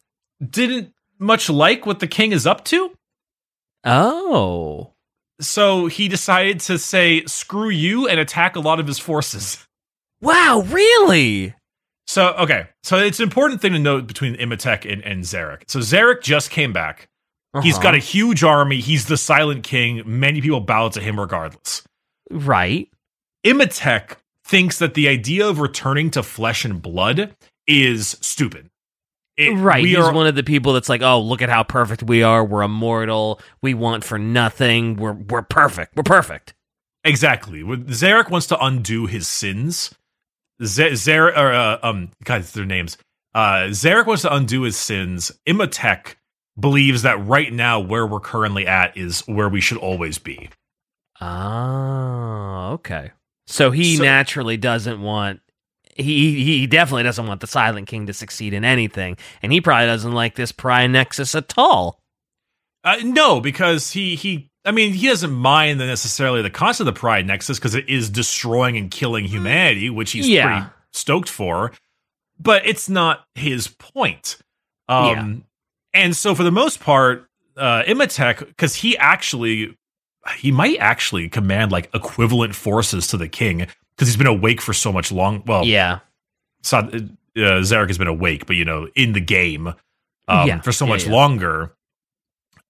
[0.50, 2.90] didn't much like what the king is up to.
[3.84, 4.92] Oh.
[5.40, 9.66] So he decided to say, screw you, and attack a lot of his forces.
[10.20, 11.54] Wow, really?
[12.06, 12.68] So, okay.
[12.82, 15.62] So it's an important thing to note between Imotekh and, and Szarekh.
[15.68, 17.08] So Szarekh just came back.
[17.62, 17.82] He's Uh-huh.
[17.82, 18.80] got a huge army.
[18.80, 20.02] He's the Silent King.
[20.06, 21.82] Many people bow to him regardless.
[22.30, 22.88] right.
[23.46, 27.34] Imotekh thinks that the idea of returning to flesh and blood
[27.66, 28.70] is stupid.
[29.36, 29.84] It- right.
[29.84, 32.44] He's are- one of the people that's like, "Oh, look at how perfect we are.
[32.44, 33.40] We're immortal.
[33.62, 34.96] We want for nothing.
[34.96, 35.94] We're we're perfect.
[35.96, 36.54] We're perfect."
[37.04, 37.62] Exactly.
[37.62, 39.94] Szarekh wants to undo his sins.
[40.64, 42.96] Z- Szarekh, or uh, um, God, their names.
[43.34, 45.30] Uh, Szarekh wants to undo his sins.
[45.46, 46.14] Imotekh
[46.58, 50.48] believes that right now, where we're currently at, is where we should always be.
[51.20, 53.12] Ah, okay.
[53.46, 55.40] So he So- naturally doesn't want
[55.96, 59.86] he he definitely doesn't want the Silent King to succeed in anything, and he probably
[59.86, 62.02] doesn't like this Pariah Nexus at all.
[62.84, 64.50] Uh, no, because he he.
[64.66, 67.88] I mean, he doesn't mind the necessarily the cost of the Pariah Nexus because it
[67.88, 70.44] is destroying and killing humanity, which he's Yeah.
[70.46, 71.72] pretty stoked for.
[72.38, 74.36] But it's not his point.
[74.88, 75.44] Um,
[75.94, 79.76] and so for the most part, uh, Imotekh, because he actually
[80.38, 84.72] he might actually command like equivalent forces to the king because he's been awake for
[84.72, 85.42] so much long.
[85.46, 86.00] Well, Yeah,
[86.62, 87.00] Sa- uh,
[87.36, 89.68] Szarekh has been awake, but you know, in the game
[90.28, 91.12] um, Yeah, for so yeah, much yeah.
[91.12, 91.72] longer.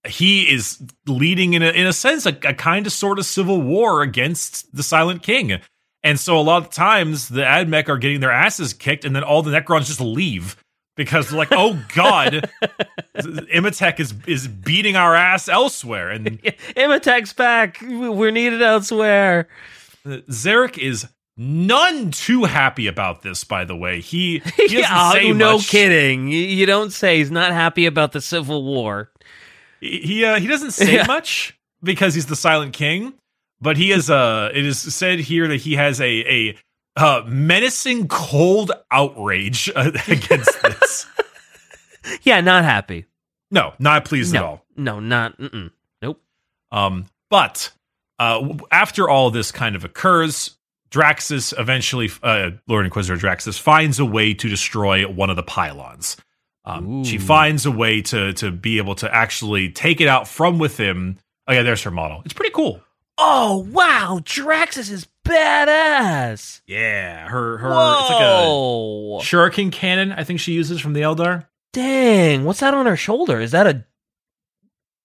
[0.07, 3.61] he is leading in a in a sense a, a kind of sort of civil
[3.61, 5.61] war against the Silent King.
[6.03, 9.25] And so a lot of times the Admech are getting their asses kicked, and then
[9.25, 10.57] all the Necrons just leave
[10.97, 12.51] because like, "Oh God,
[13.17, 16.27] Imotekh is is beating our ass elsewhere." And
[16.77, 17.79] Imotekh's back.
[17.83, 19.49] We're needed elsewhere.
[20.07, 21.07] Szarekh is
[21.37, 23.45] none too happy about this.
[23.45, 25.69] By the way, he, he yeah, no much.
[25.69, 26.29] kidding.
[26.29, 29.11] You, don't say he's not happy about the Civil War.
[29.81, 31.07] He he, uh, he doesn't say Yeah.
[31.07, 33.13] much because he's the Silent King,
[33.61, 36.57] but he is uh it is said here that he has a a
[36.97, 41.07] uh, menacing cold outrage uh, against this.
[42.23, 43.07] Yeah, not happy.
[43.51, 44.65] no, not pleased at No, all.
[44.77, 45.37] no, not.
[45.41, 45.73] Mm-mm.
[46.01, 46.23] Nope.
[46.71, 47.73] Um, but
[48.21, 50.57] uh, after all this kind of occurs,
[50.89, 56.17] Draxus eventually, uh, Lord Inquisitor Draxus, finds a way to destroy one of the pylons.
[56.65, 60.61] Um, she finds a way to to be able to actually take it out from
[60.61, 61.19] within.
[61.49, 62.23] Oh yeah, there's her model.
[62.25, 62.81] It's pretty cool.
[63.19, 66.61] Oh wow, Draxus is badass.
[66.67, 69.19] Yeah, her her Whoa!
[69.21, 70.13] it's like a shuriken cannon.
[70.13, 71.47] I think she uses from the Eldar.
[71.73, 73.41] Dang, what's that on her shoulder?
[73.41, 73.85] Is that a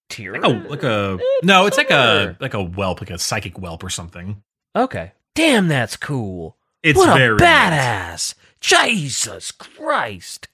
[0.08, 0.32] tear?
[0.34, 3.54] Like a like a It's no, it's like a like a whelp, like a psychic
[3.58, 4.42] whelp or something.
[4.76, 5.12] Okay.
[5.34, 6.56] Damn, that's cool.
[6.82, 8.34] It's what very a badass.
[8.60, 10.48] Jesus Christ.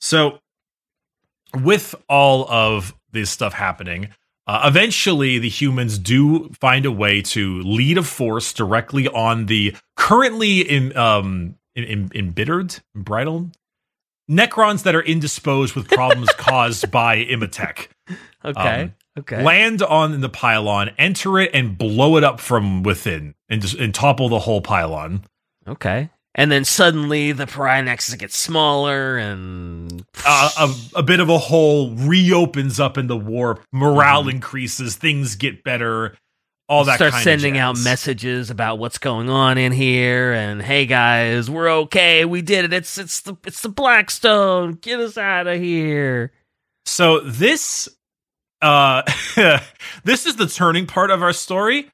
[0.00, 0.40] So,
[1.54, 4.10] with all of this stuff happening,
[4.46, 9.74] uh, eventually the humans do find a way to lead a force directly on the
[9.96, 13.50] currently in um in, in, embittered, embridled
[14.30, 17.88] Necrons that are indisposed with problems caused by Imotekh.
[18.44, 18.82] Okay.
[18.82, 19.42] Um, okay.
[19.42, 23.94] Land on the pylon, enter it, and blow it up from within, and just and
[23.94, 25.24] topple the whole pylon.
[25.66, 26.10] okay.
[26.36, 31.38] And then suddenly the pariah nexus gets smaller and uh, a, a bit of a
[31.38, 33.62] hole reopens up in the warp.
[33.72, 34.30] Morale Mhm.
[34.32, 36.16] increases, things get better.
[36.68, 41.48] All that start sending out messages about what's going on in here and hey guys,
[41.50, 42.24] we're okay.
[42.24, 42.72] We did it.
[42.72, 44.72] It's it's the it's the Blackstone.
[44.80, 46.32] Get us out of here.
[46.86, 47.88] So this,
[48.62, 49.02] uh,
[50.04, 51.90] this is the turning part of our story.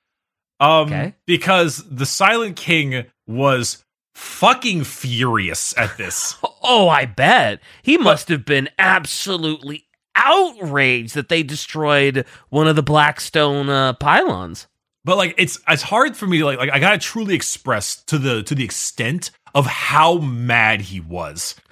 [0.61, 1.15] Um, Okay.
[1.27, 3.85] because the Silent King was
[4.21, 6.37] fucking furious at this.
[6.63, 7.61] Oh, I bet.
[7.83, 14.67] He must have been absolutely outraged that they destroyed one of the Blackstone uh, pylons.
[15.07, 18.19] but like it's it's hard for me to like like I gotta truly express to
[18.19, 21.55] the to the extent of how mad he was.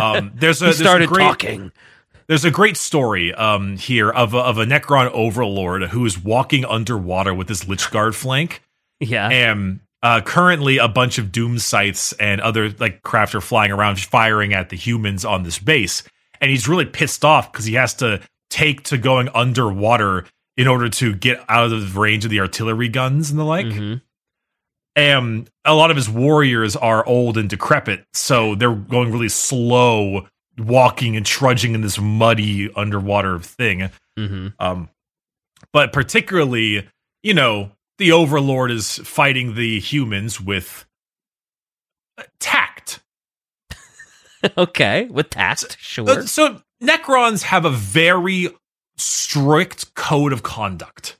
[0.00, 1.72] Um, there's a He there's a started great, talking.
[2.28, 6.64] There's a great story um, here of a, of a Necron overlord who is walking
[6.64, 8.62] underwater with his Lychguard flank,
[9.00, 9.28] Yeah.
[9.28, 13.98] and uh, currently a bunch of Doom Scythes and other like craft are flying around
[14.00, 16.02] firing at the humans on this base,
[16.40, 20.24] and he's really pissed off because he has to take to going underwater
[20.56, 23.66] in order to get out of the range of the artillery guns and the like.
[23.66, 24.00] Mhm.
[24.96, 30.26] And a lot of his warriors are old and decrepit, so they're going really slow,
[30.56, 33.90] walking and trudging in this muddy underwater thing.
[34.18, 34.54] Mhm.
[34.58, 34.88] Um,
[35.72, 36.88] but particularly,
[37.22, 40.86] you know, the Overlord is fighting the humans with
[42.16, 43.00] uh, tact.
[44.56, 45.06] okay.
[45.10, 46.08] With tact, sure.
[46.08, 48.48] Uh, So Necrons have a very
[48.96, 51.16] strict code of conduct.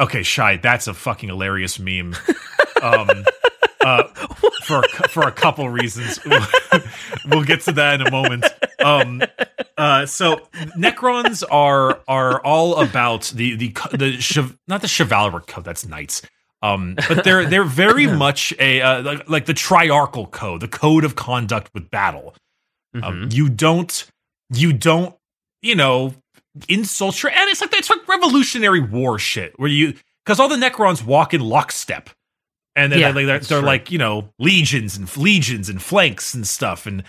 [0.00, 0.56] Okay, shy.
[0.56, 2.16] That's a fucking hilarious meme.
[2.82, 3.08] Um,
[3.80, 4.04] uh,
[4.64, 6.18] for a, for a couple reasons,
[7.26, 8.44] we'll get to that in a moment.
[8.84, 9.22] Um,
[9.78, 10.36] uh, so
[10.76, 15.64] Necrons are are all about the the the chiv- not the chivalric code.
[15.64, 16.22] That's knights.
[16.62, 21.04] Um, but they're they're very much a uh, like, like the triarchal code, the code
[21.04, 22.34] of conduct with battle.
[22.94, 23.32] Um, Mhm.
[23.34, 24.06] you don't,
[24.52, 25.14] you don't,
[25.62, 26.14] you know,
[26.68, 30.56] insult your, and it's like it's like Revolutionary War shit where you because all the
[30.56, 32.10] Necrons walk in lockstep,
[32.76, 36.32] and then Yeah, they, they're, that's they're like you know legions and legions and flanks
[36.34, 37.02] and stuff, and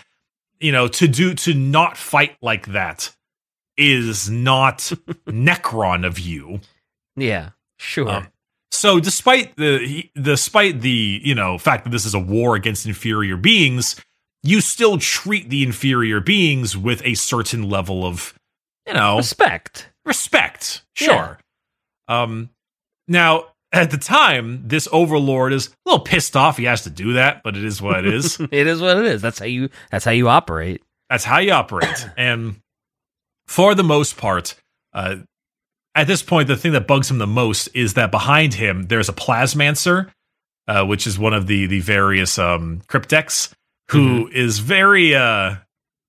[0.60, 3.14] you know to do to not fight like that
[3.76, 4.78] is not
[5.28, 6.60] Necron of you.
[7.16, 7.50] yeah.
[7.78, 8.08] Sure.
[8.08, 8.28] Um,
[8.70, 13.36] so despite the despite the you know fact that this is a war against inferior
[13.36, 14.00] beings,
[14.42, 18.34] you still treat the inferior beings with a certain level of
[18.86, 19.90] you know Respect.
[20.04, 20.82] respect.
[20.94, 21.38] Sure.
[22.08, 22.50] Um
[23.08, 27.14] now at the time, this overlord is a little pissed off he has to do
[27.14, 28.38] that, but it is what it is.
[28.52, 29.20] it is what it is.
[29.20, 30.82] That's how you that's how you operate.
[31.10, 32.08] That's how you operate.
[32.16, 32.60] And
[33.46, 34.54] for the most part,
[34.92, 35.16] uh,
[35.94, 39.08] at this point, the thing that bugs him the most is that behind him there's
[39.08, 40.10] a plasmancer,
[40.68, 43.52] uh, which is one of the the various um, crypteks,
[43.90, 45.56] who is very uh,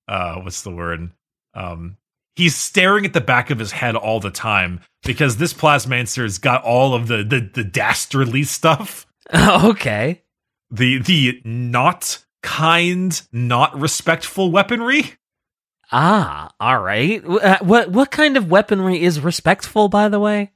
[0.08, 1.10] uh, what's the word?
[1.54, 1.96] Um,
[2.36, 6.62] he's staring at the back of his head all the time because this plasmancer's got
[6.62, 10.22] all of the the, the dastardly stuff okay.
[10.70, 15.14] the the not kind not respectful weaponry
[15.92, 17.24] Ah, all right.
[17.24, 20.50] Uh, What what kind of weaponry is respectful, by the way?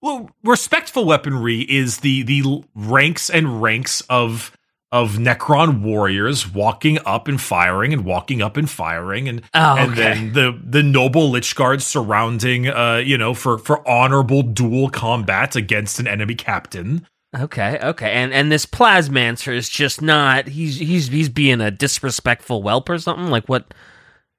[0.00, 4.50] well respectful weaponry is the the ranks and ranks of
[4.92, 9.92] of necron warriors walking up and firing and walking up and firing and Oh, and
[9.92, 10.02] okay.
[10.02, 15.98] then the the noble Lychguards surrounding uh you know for for honorable dual combat against
[15.98, 20.48] an enemy captain Okay, okay, and and this plasmancer is just not.
[20.48, 23.28] He's he's he's being a disrespectful whelp or something.
[23.28, 23.72] Like what?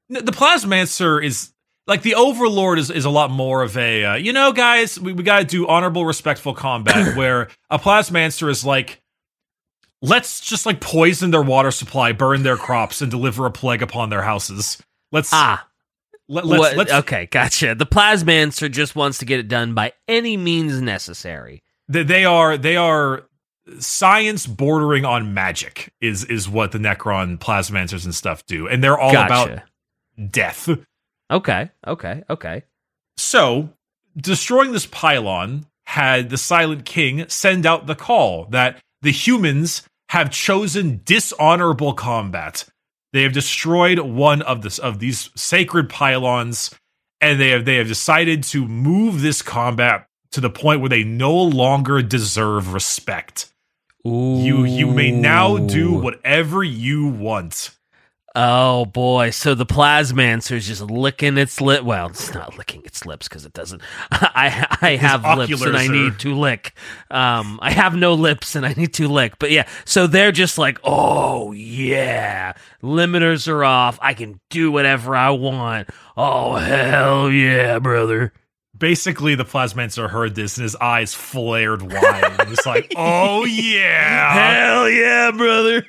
[0.09, 1.53] The plasmancer is
[1.87, 5.11] like the overlord is, is a lot more of a uh, you know guys we,
[5.11, 9.01] we gotta do honorable respectful combat where a plasmancer is like
[10.03, 14.09] let's just like poison their water supply burn their crops and deliver a plague upon
[14.09, 14.77] their houses
[15.11, 15.67] let's Ah,
[16.27, 17.73] let, let's, what, let's okay, gotcha.
[17.73, 21.63] The plasmancer just wants to get it done by any means necessary.
[21.87, 23.23] they, they are they are
[23.79, 28.99] science bordering on magic is is what the necron plasmancers and stuff do and they're
[28.99, 29.61] all about
[30.29, 30.69] death
[31.31, 32.63] Okay, okay, okay.
[33.17, 33.69] So,
[34.15, 39.81] destroying this pylon had the Silent King send out the call that the humans
[40.13, 42.65] have chosen dishonorable combat.
[43.13, 46.69] They have destroyed one of this of these sacred pylons,
[47.19, 51.03] and they have they have decided to move this combat to the point where they
[51.03, 53.51] no longer deserve respect.
[54.03, 57.71] You you may now do whatever you want.
[58.35, 59.29] Oh boy!
[59.29, 61.83] So the plasmancer is just licking its lip.
[61.83, 63.83] Well, it's not licking its lips because it doesn't.
[64.11, 66.73] I I have lips and I are- need to lick.
[67.11, 69.37] Um, I have no lips and I need to lick.
[69.37, 73.99] But yeah, so they're just like, oh yeah, limiters are off.
[74.01, 75.89] I can do whatever I want.
[76.17, 78.33] Oh hell yeah, brother!
[78.75, 82.35] Basically, the plasmancer heard this and his eyes flared wide.
[82.39, 85.85] and was like, "Oh yeah!" Hell yeah, brother!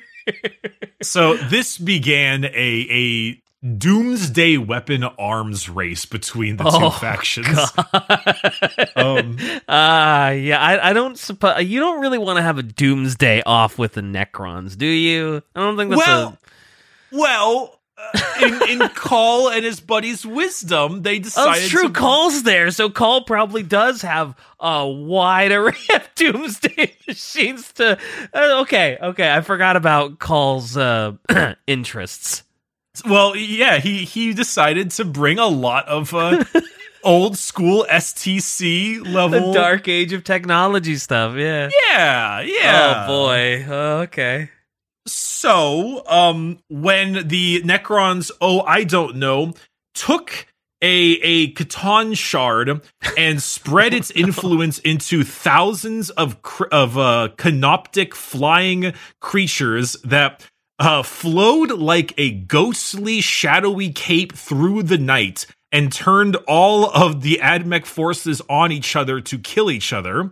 [1.01, 2.49] So this began a
[2.89, 3.41] a
[3.77, 7.47] doomsday weapon arms race between the two Oh, factions.
[7.71, 8.89] God.
[8.95, 10.61] Um, Ah, yeah.
[10.61, 14.01] I, I don't suppose you don't really want to have a doomsday off with the
[14.01, 15.41] Necrons, do you?
[15.55, 16.27] I don't think that's well,
[17.11, 17.17] a.
[17.17, 17.75] well, uh,
[18.41, 21.63] in, in Cawl and his buddy's wisdom, they Oh, decided.
[21.63, 21.83] it's true.
[21.87, 27.97] to- Cawl's there, so Cawl probably does have a wide array of doomsday machines to.
[28.33, 29.31] Uh, okay, okay.
[29.33, 31.13] I forgot about Cawl's uh,
[31.67, 32.43] interests.
[33.05, 36.45] Well, yeah, he he decided to bring a lot of uh,
[37.03, 41.35] old school STC level, The dark age of technology stuff.
[41.35, 41.69] Yeah.
[41.89, 43.03] Yeah, yeah.
[43.03, 43.65] Oh boy.
[43.67, 44.49] Oh, okay.
[45.07, 49.53] So, um, when the Necrons, oh, I don't know,
[49.93, 50.47] took
[50.81, 52.81] a a C'tan shard
[53.17, 60.43] and spread its influence into thousands of cr- of uh, canoptek flying creatures that
[60.79, 67.39] uh, flowed like a ghostly, shadowy cape through the night and turned all of the
[67.41, 70.31] Admech forces on each other to kill each other.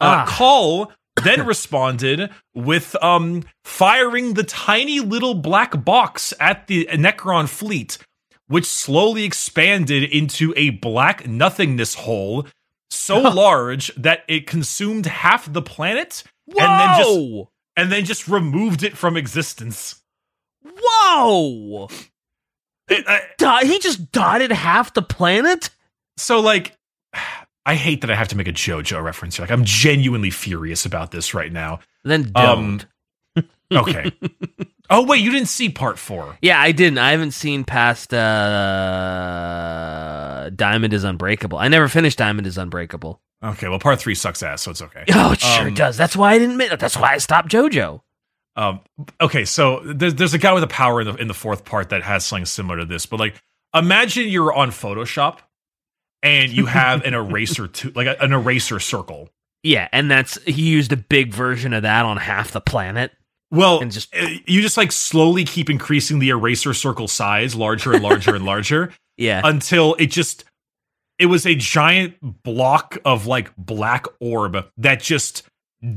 [0.00, 0.26] Uh, Ah.
[0.28, 0.92] Cawl
[1.24, 7.98] then responded with um firing the tiny little black box at the Necron fleet,
[8.46, 12.46] which slowly expanded into a black nothingness hole
[12.90, 16.60] so large that it consumed half the planet Whoa!
[16.64, 20.02] and then just and then just removed it from existence.
[20.64, 21.88] Whoa!
[22.88, 25.70] It- I- he just dotted half the planet.
[26.16, 26.74] so like
[27.68, 29.42] I hate that I have to make a JoJo reference here.
[29.44, 31.80] Like I'm genuinely furious about this right now.
[32.04, 32.80] Then Um,
[33.36, 33.46] don't.
[33.70, 34.10] Okay.
[34.88, 36.38] oh wait, you didn't see part four.
[36.40, 36.96] yeah, I didn't.
[36.98, 38.14] I haven't seen past
[39.18, 41.58] uh, Diamond is Unbreakable.
[41.58, 43.20] I never finished Diamond is Unbreakable.
[43.44, 45.04] Okay, well part three sucks ass, so it's okay.
[45.14, 45.96] Oh, it sure Um, does.
[45.96, 46.56] That's why I didn't.
[46.78, 48.00] That's why I stopped JoJo.
[48.56, 48.80] Um,
[49.20, 51.90] okay, so there's there's a guy with a power in the in the fourth part
[51.90, 53.40] that has something similar to this, but like
[53.74, 55.38] imagine you're on Photoshop
[56.22, 59.30] and you have an eraser to like a, an eraser circle.
[59.62, 63.12] Yeah, and that's he used a big version of that on half the planet.
[63.50, 67.92] Well, And just- uh, you just like slowly keep increasing the eraser circle size larger
[67.94, 69.40] and larger and larger Yeah.
[69.44, 70.44] until it just
[71.18, 75.42] it was a giant block of like black orb that just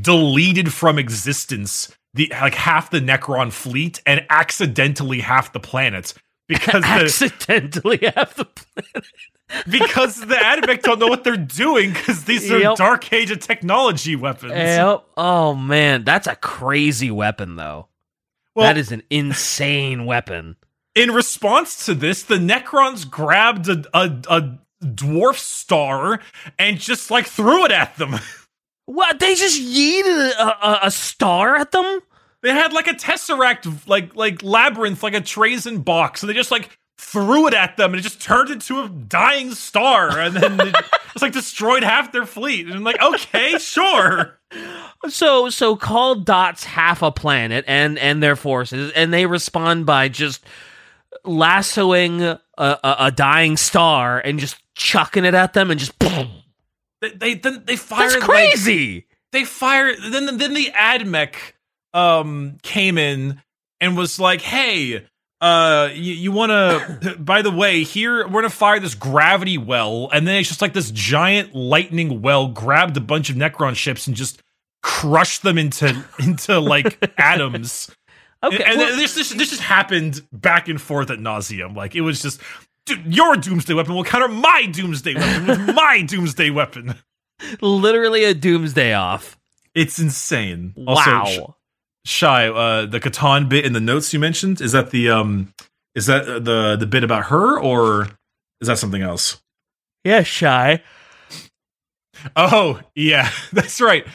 [0.01, 6.13] deleted from existence the like half the Necron fleet and accidentally half the planet
[6.59, 9.07] because the accidentally half the planet.
[9.69, 12.77] because the Admech don't know what they're doing because these are Yep.
[12.77, 14.53] dark age of technology weapons.
[14.53, 15.03] Yep.
[15.17, 17.87] Oh man, that's a crazy weapon though.
[18.55, 20.55] well, that is an insane weapon.
[20.95, 26.19] in response to this, the Necrons grabbed a, a, a dwarf star
[26.57, 28.15] and just like threw it at them.
[28.87, 29.19] What?
[29.19, 32.01] They just yeeted a, a, a star at them?
[32.43, 36.51] They had like a tesseract, like like labyrinth, like a Trazyn box, and they just
[36.51, 40.59] like threw it at them, and it just turned into a dying star, and then
[40.59, 42.65] it just like destroyed half their fleet.
[42.67, 44.39] And I'm like, okay, sure.
[45.09, 50.09] So so Cawl dots half a planet and and their forces, and they respond by
[50.09, 50.43] just
[51.25, 56.29] lassoing a, a, a dying star and just chucking it at them, and just boom.
[57.01, 59.07] They they then they fired That's like- crazy.
[59.31, 61.33] they fired then then the admech
[61.93, 63.41] um came in
[63.79, 65.05] and was like hey
[65.41, 70.09] uh you, you want to by the way here we're gonna fire this gravity well.
[70.13, 74.05] And then it's just like this giant lightning well grabbed a bunch of necron ships
[74.07, 74.41] and just
[74.83, 77.89] crushed them into into like atoms.
[78.43, 81.75] Okay, and, well- this, this this just happened back and forth at nauseum.
[81.75, 82.41] Like it was just
[82.87, 86.95] "Dude, your doomsday weapon will counter my doomsday weapon with my doomsday weapon.
[87.61, 89.37] Literally a doomsday off.
[89.75, 90.73] it's insane.
[90.87, 91.25] Also, Wow.
[91.25, 91.39] Sh-
[92.05, 95.53] Shy, uh, the C'tan bit in the notes you mentioned is that the um,
[95.95, 98.07] is that uh, the the bit about her or
[98.59, 99.41] is that something else?
[100.03, 100.81] yeah, shy.
[102.35, 104.05] Oh yeah, that's right.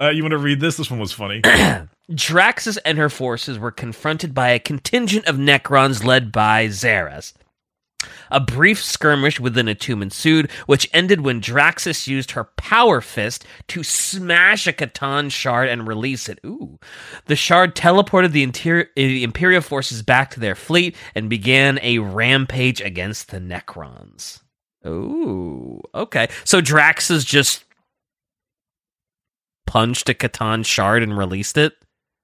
[0.00, 0.76] Uh, you want to read this?
[0.76, 1.42] This one was funny.
[2.10, 7.34] Draxus and her forces were confronted by a contingent of Necrons led by Zaras.
[8.30, 13.44] A brief skirmish within a tomb ensued, which ended when Draxus used her power fist
[13.68, 16.38] to smash a C'tan shard and release it.
[16.46, 16.78] Ooh.
[17.26, 21.98] The shard teleported the, interior, the Imperial forces back to their fleet and began a
[21.98, 24.40] rampage against the Necrons.
[24.86, 26.28] Ooh, okay.
[26.44, 27.64] So Draxus just
[29.66, 31.74] punched a C'tan shard and released it?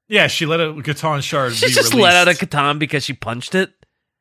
[0.07, 1.51] yeah, she let a C'tan shard.
[1.51, 1.65] Be released.
[1.65, 2.43] She just let out a released.
[2.43, 3.73] C'tan because she punched it?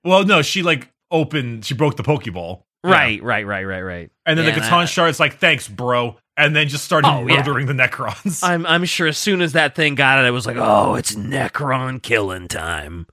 [0.04, 1.64] Well, no, she like opened.
[1.64, 2.64] She broke the Pokeball.
[2.84, 2.92] Yeah.
[2.92, 4.12] Right, right, right, right, right.
[4.26, 7.38] and then Yeah, the C'tan shard's like, "Thanks, bro," and then just started Oh, yeah.
[7.38, 8.44] murdering the Necrons.
[8.44, 11.16] I'm I'm sure as soon as that thing got it, it was like, oh, it's
[11.16, 13.08] Necron killing time.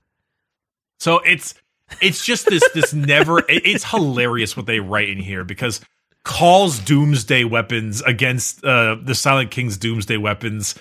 [0.99, 1.53] So it's
[2.01, 5.79] it's just this this never it- it's hilarious what they write in here because
[6.25, 10.75] Cawl's doomsday weapons against uh the Silent King's doomsday weapons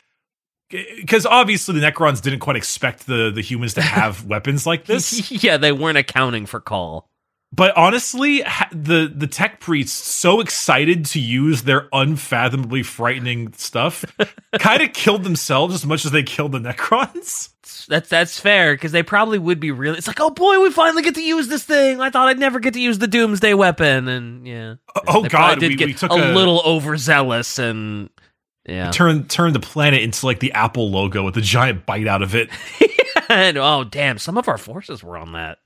[0.68, 5.31] because obviously the Necrons didn't quite expect the the humans to have weapons like this.
[5.45, 7.09] yeah, they weren't accounting for Cawl.
[7.53, 14.05] But honestly, the the tech priests so excited to use their unfathomably frightening stuff
[14.61, 17.51] kind of killed themselves as much as they killed the Necrons.
[17.89, 19.99] That's that's fair because they probably would be really.
[19.99, 22.01] It's like, oh boy, we finally get to use this thing.
[22.01, 24.75] I thought I'd never get to use the Doomsday weapon, and yeah.
[25.09, 28.11] Oh They god, did we, get we took a, little overzealous, and
[28.65, 28.93] yeah.
[28.93, 32.37] turn turn the planet into like the Apple logo with a giant bite out of
[32.37, 32.49] it.
[33.29, 35.59] and oh damn, some of our forces were on that.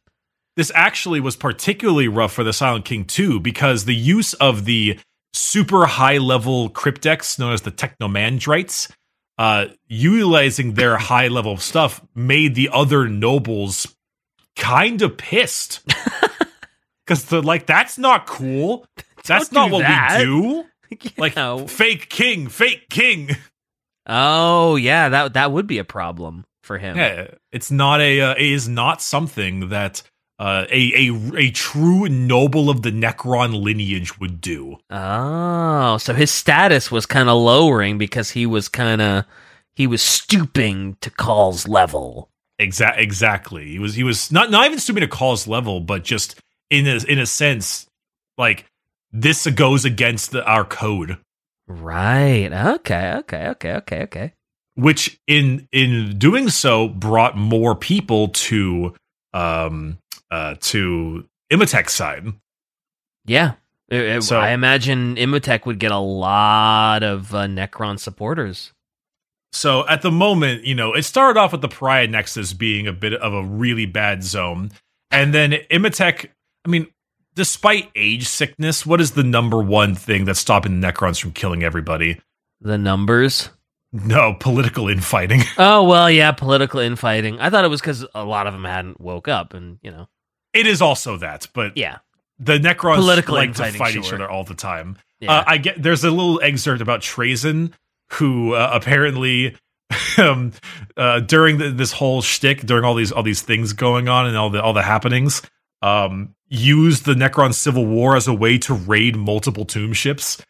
[0.56, 4.98] This actually was particularly rough for the Silent King 2 because the use of the
[5.32, 8.90] super high level crypteks known as the Technomandrites,
[9.36, 13.94] uh, utilizing their high level stuff made the other nobles
[14.56, 15.80] kind of pissed.
[17.04, 18.86] Because they're like, that's not cool.
[19.26, 20.64] That's Don't not what that." we do.
[21.18, 21.66] Like, know.
[21.66, 23.30] fake king, fake king.
[24.06, 26.96] Oh yeah, that that would be a problem for him.
[26.96, 30.02] Yeah, it's not a uh, it is not something that
[30.38, 34.78] uh, a a a true noble of the Necron lineage would do.
[34.90, 39.24] Oh, so his status was kind of lowering because he was kind of
[39.74, 42.30] he was stooping to Cawl's level.
[42.58, 43.68] Exact exactly.
[43.68, 46.96] He was he was not not even stooping to Cawl's level, but just in a
[47.06, 47.86] in a sense,
[48.38, 48.66] like
[49.12, 51.18] this goes against the, our code.
[51.66, 52.52] Right.
[52.52, 53.14] Okay.
[53.18, 53.48] Okay.
[53.48, 53.72] Okay.
[53.74, 54.02] Okay.
[54.02, 54.32] Okay.
[54.74, 58.94] Which in in doing so brought more people to
[59.32, 59.98] um
[60.30, 62.26] uh to Imotekh's side.
[63.26, 63.52] Yeah.
[63.88, 68.72] It- it- So- I imagine Imhotep would get a lot of uh, Necron supporters.
[69.52, 72.92] So at the moment, you know, it started off with the Pariah Nexus being a
[72.92, 74.72] bit of a really bad zone.
[75.12, 76.28] And then Imotekh,
[76.64, 76.88] I mean,
[77.36, 81.62] despite age sickness, what is the number one thing that's stopping the Necrons from killing
[81.62, 82.20] everybody?
[82.60, 83.50] The numbers.
[83.92, 85.42] No, political infighting.
[85.56, 87.38] Oh well, yeah, political infighting.
[87.38, 90.08] I thought it was because a lot of them hadn't woke up, and you know,
[90.54, 91.98] It is also that, but yeah,
[92.38, 94.98] the Necrons Political like to fight each other all the time.
[95.20, 95.32] yeah.
[95.32, 97.72] Uh, I get there's a little excerpt about Trazyn,
[98.12, 99.56] who uh, apparently
[100.18, 100.52] um,
[100.96, 104.36] uh, during the, this whole shtick, during all these all these things going on and
[104.36, 105.42] all the all the happenings,
[105.82, 110.42] um, used the Necron Civil War as a way to raid multiple tomb ships.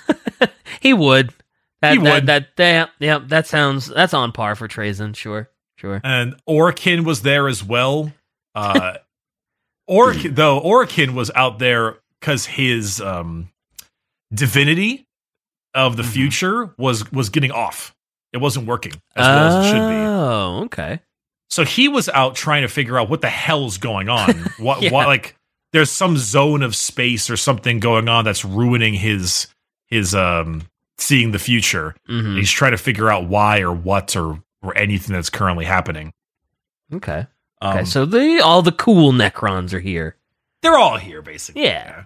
[0.80, 1.32] he would.
[1.80, 2.26] That, He that, would.
[2.26, 5.16] That, that, yeah, that sounds that's on par for Trazyn.
[5.16, 6.00] Sure, sure.
[6.04, 8.12] And Orikan was there as well.
[8.54, 8.94] Uh,
[9.86, 13.48] Orc though Orikan was out there because his um
[14.32, 15.06] divinity
[15.74, 16.12] of the Mhm.
[16.12, 17.94] future was was getting off.
[18.32, 19.94] It wasn't working as well as it should be.
[19.94, 21.00] Oh, okay.
[21.50, 24.30] So he was out trying to figure out what the hell's going on.
[24.58, 24.90] what, Yeah.
[24.90, 25.36] what like
[25.72, 29.48] there's some zone of space or something going on that's ruining his
[29.88, 30.62] his um
[30.98, 31.94] seeing the future.
[32.06, 36.12] hmm He's trying to figure out why or what or or anything that's currently happening.
[36.92, 37.26] Okay.
[37.62, 37.84] Um, Okay.
[37.84, 40.16] So the all the cool Necrons are here.
[40.62, 41.62] they're all here basically.
[41.64, 42.04] Yeah.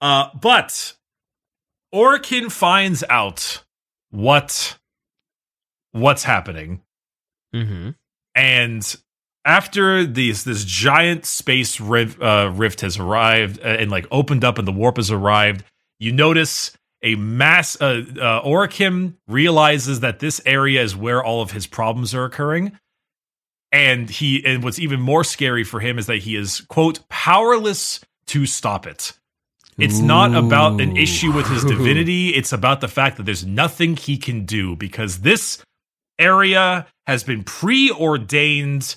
[0.00, 0.94] Uh, but
[1.94, 3.64] Orikan finds out
[4.10, 4.78] what
[5.92, 6.82] what's happening,
[7.54, 7.90] Mm-hmm.
[8.34, 8.96] and
[9.44, 14.58] after these this giant space riv, uh, rift has arrived uh, and like opened up,
[14.58, 15.64] and the warp has arrived,
[15.98, 17.80] you notice a mass.
[17.80, 22.78] Uh, uh, Orikan realizes that this area is where all of his problems are occurring.
[23.70, 28.00] And he, and what's even more scary for him is that he is, quote, powerless
[28.28, 29.12] to stop it.
[29.78, 32.30] It's not about an issue with his divinity.
[32.30, 35.62] It's about the fact that there's nothing he can do because this
[36.18, 38.96] area has been preordained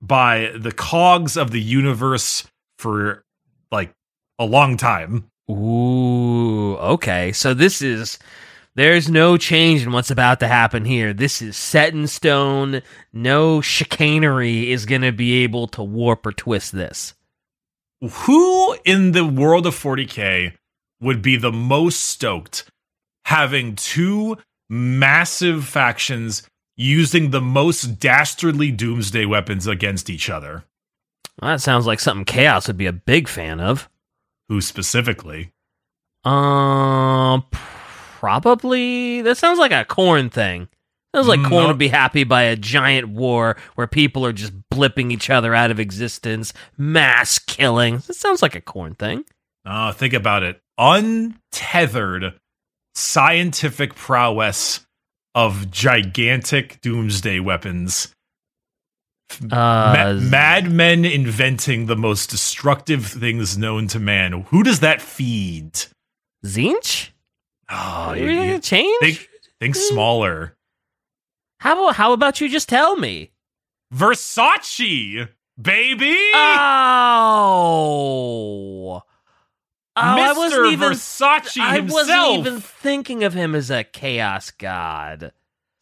[0.00, 2.44] by the cogs of the universe
[2.78, 3.24] for
[3.70, 3.92] like
[4.38, 5.30] a long time.
[5.50, 7.32] Ooh, okay.
[7.32, 8.18] So this is
[8.74, 11.12] there's no change in what's about to happen here.
[11.12, 12.82] This is set in stone.
[13.12, 17.14] No chicanery is going to be able to warp or twist this.
[18.00, 20.54] Who in the world of 40K
[21.00, 22.70] would be the most stoked
[23.26, 26.42] having two massive factions
[26.76, 30.64] using the most dastardly doomsday weapons against each other?
[31.40, 33.88] Well, that sounds like something Chaos would be a big fan of.
[34.48, 35.52] Who specifically?
[36.24, 37.44] Um,
[38.22, 39.20] probably.
[39.22, 40.68] That sounds like a Khorne thing.
[41.12, 41.66] Sounds like Khorne No.
[41.66, 45.72] would be happy by a giant war where people are just blipping each other out
[45.72, 47.98] of existence, mass killing.
[48.06, 49.24] That sounds like a Khorne thing.
[49.66, 50.60] Oh, think about it.
[50.78, 52.34] Untethered
[52.94, 54.86] scientific prowess
[55.34, 58.14] of gigantic doomsday weapons.
[59.40, 64.32] Ma- Uh, madmen inventing the most destructive things known to man.
[64.50, 65.72] Who does that feed?
[66.44, 67.08] Tzeentch?
[67.68, 68.98] Oh, you gonna you change?
[69.00, 69.28] think,
[69.60, 69.80] think hmm.
[69.82, 70.56] smaller.
[71.58, 73.30] How about how about you just tell me?
[73.94, 75.28] Versace,
[75.60, 76.16] baby.
[76.34, 76.40] Oh,
[78.94, 79.02] oh,
[79.96, 80.36] I Mr.
[80.36, 80.92] wasn't even.
[80.92, 82.08] Versace I himself.
[82.08, 85.32] wasn't even thinking of him as a chaos god.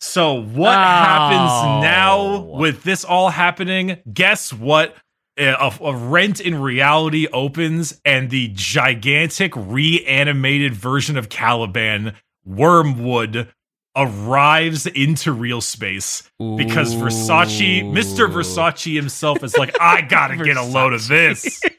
[0.00, 0.80] So what Oh.
[0.80, 2.56] happens now oh.
[2.58, 3.98] with this all happening?
[4.12, 4.96] Guess what?
[5.40, 12.14] Uh, a, a rent in reality opens, and the gigantic reanimated version of Caliban,
[12.44, 13.48] Wormwood,
[13.96, 16.22] arrives into real space
[16.56, 18.30] because Versace, Mr.
[18.30, 21.60] Versace himself, is like, I gotta get a load of this.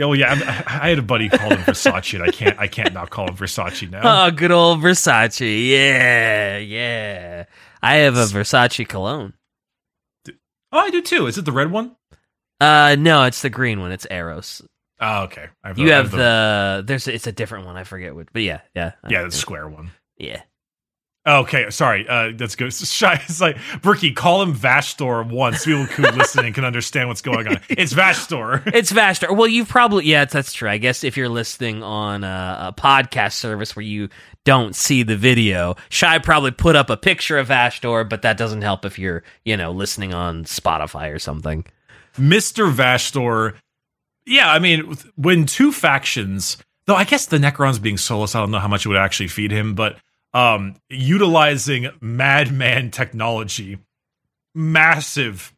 [0.00, 2.94] Oh yeah, I, I had a buddy called him Versace, and I can't, I can't
[2.94, 4.26] not call him Versace now.
[4.26, 5.68] Oh, good old Versace.
[5.68, 7.46] Yeah, yeah.
[7.82, 9.32] I have a Versace cologne.
[10.72, 11.26] Oh, I do too.
[11.26, 11.96] Is it the red one?
[12.60, 13.92] Uh, no, it's the green one.
[13.92, 14.62] It's Eros.
[15.00, 15.46] Oh, okay.
[15.62, 17.76] I You I have the there's it's a different one.
[17.76, 19.92] I forget what, but yeah, yeah, yeah, the square one.
[20.18, 20.42] yeah.
[21.26, 22.08] Okay, sorry.
[22.08, 22.68] Uh, that's good.
[22.68, 23.20] It's shy.
[23.28, 25.66] It's like Bricky, call him Vashtorr once.
[25.66, 27.60] People who listening can understand what's going on.
[27.68, 28.62] It's Vashtorr.
[28.74, 29.30] It's Vastor.
[29.34, 30.70] Well, you probably yeah, that's true.
[30.70, 34.08] I guess if you're listening on a, a podcast service where you
[34.48, 38.62] don't see the video, Shy probably put up a picture of Vastor, but that doesn't
[38.62, 41.66] help if you're you know listening on Spotify or something.
[42.16, 42.72] Mr.
[42.72, 43.56] Vashtorr.
[44.24, 48.50] Yeah, I mean, when two factions, though I guess the Necrons being soulless, I don't
[48.50, 49.98] know how much it would actually feed him, but
[50.32, 53.76] um utilizing madman technology,
[54.54, 55.54] massive,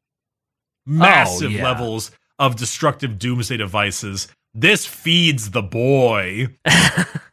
[0.85, 1.63] massive yeah.
[1.63, 2.11] levels
[2.41, 4.27] of destructive doomsday devices.
[4.55, 6.49] This feeds the boy.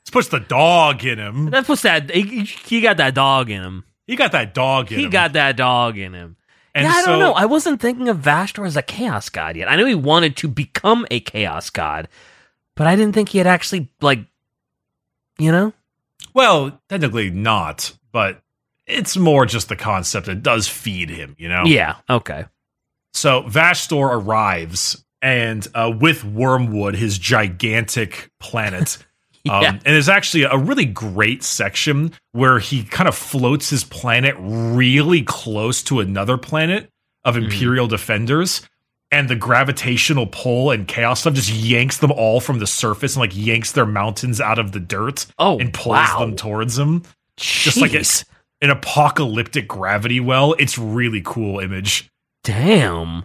[0.07, 1.49] This puts the dog in him.
[1.49, 3.83] That puts that he, he got that dog in him.
[4.05, 5.09] He got that dog in He him.
[5.09, 6.37] He got that dog in him.
[6.73, 7.33] and yeah, I so, don't know.
[7.33, 9.69] I wasn't thinking of Vastor as a chaos god yet.
[9.69, 12.07] I knew he wanted to become a chaos god,
[12.77, 14.19] but I didn't think he had actually like,
[15.37, 15.73] you know.
[16.33, 18.41] well, technically not, but
[18.85, 20.29] it's more just the concept.
[20.29, 21.63] It does feed him, you know.
[21.65, 21.95] Yeah.
[22.09, 22.45] Okay.
[23.13, 28.97] So Vastor arrives, and uh, with Wormwood, his gigantic planet.
[29.49, 29.69] Um, Yeah.
[29.69, 35.21] and there's actually a really great section where he kind of floats his planet really
[35.21, 36.89] close to another planet
[37.23, 37.45] of Mhm.
[37.45, 38.61] Imperial defenders.
[39.09, 43.21] And the gravitational pull and chaos stuff just yanks them all from the surface and
[43.21, 46.19] like yanks their mountains out of the dirt oh, and pulls wow.
[46.19, 47.03] them towards them.
[47.37, 48.25] Just like Jeez.
[48.59, 50.55] An apocalyptic gravity well.
[50.59, 52.09] It's really cool image.
[52.43, 53.23] Damn.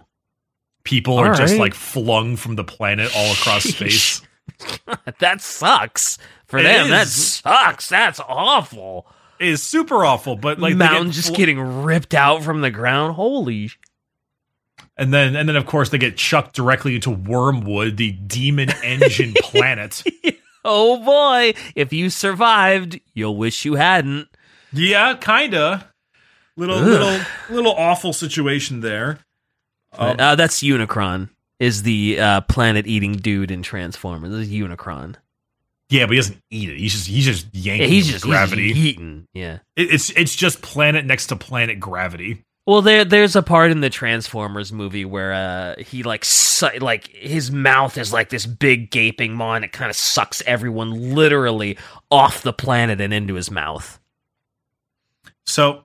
[0.83, 4.21] People are All just like flung from the planet all across space.
[5.19, 6.17] that sucks
[6.47, 6.89] for It them.
[6.89, 7.89] That sucks.
[7.89, 9.07] That's awful.
[9.39, 12.69] It is super awful, but like Mountain get just fl- getting ripped out from the
[12.71, 13.15] ground.
[13.15, 13.71] Holy.
[14.97, 19.33] and then and then of course they get chucked directly into Wormwood, the demon engine
[19.41, 20.03] planet.
[20.63, 21.53] Oh boy.
[21.75, 24.27] If you survived, you'll wish you hadn't.
[24.71, 25.89] Yeah, kinda.
[26.55, 26.85] Little Ugh.
[26.85, 27.19] little
[27.49, 29.19] little awful situation there.
[29.97, 31.29] Um, uh, that's Unicron.
[31.59, 34.31] Is the uh, planet-eating dude in Transformers?
[34.31, 35.15] This is Unicron.
[35.89, 36.77] yeah, but he doesn't eat it.
[36.77, 38.73] He's just he's just yanking Yeah, he's just gravity.
[38.73, 39.27] He's eating.
[39.33, 39.59] Yeah.
[39.75, 42.43] It- it's it's just planet next to planet gravity.
[42.65, 47.07] Well, there there's a part in the Transformers movie where uh he like su- like
[47.09, 51.77] his mouth is like this big gaping maw and it kind of sucks everyone literally
[52.09, 53.99] off the planet and into his mouth.
[55.45, 55.83] So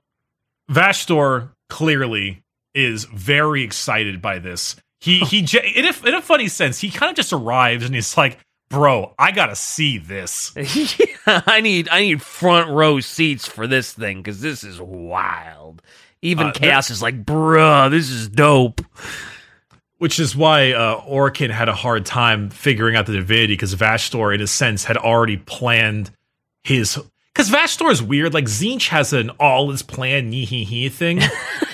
[0.69, 2.43] Vashtorr clearly
[2.73, 4.75] is very excited by this.
[5.01, 5.39] He he
[5.75, 8.39] in a, in a funny sense, he kind of just arrives and he's like,
[8.69, 10.51] "Bro, I gotta see this."
[11.25, 15.81] I need I need front row seats for this thing because this is wild.
[16.21, 18.81] Even Uh, Chaos is like, bruh, this is dope.
[19.99, 24.33] Which is why uh, Orikan had a hard time figuring out the divinity because Vashtorr,
[24.33, 26.11] in a sense, had already planned
[26.63, 26.97] his.
[27.33, 28.33] Because Vashtorr is weird.
[28.33, 31.21] Like Tzeentch has an all is planned nee hee hee thing,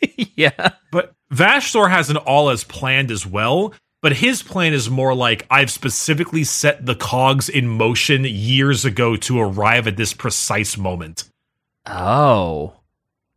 [0.36, 0.70] yeah.
[0.90, 3.74] but Vashtorr has an all as planned as well.
[4.02, 9.14] But his plan is more like I've specifically set the cogs in motion years ago
[9.16, 11.24] to arrive at this precise moment.
[11.86, 12.74] Oh.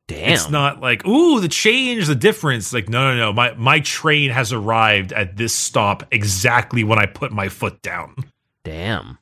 [0.08, 0.34] Damn.
[0.34, 2.74] It's not like, ooh, the change, the difference.
[2.74, 3.34] Like, no, no, no.
[3.34, 8.16] My my train has arrived at this stop exactly when I put my foot down.
[8.64, 9.18] Damn.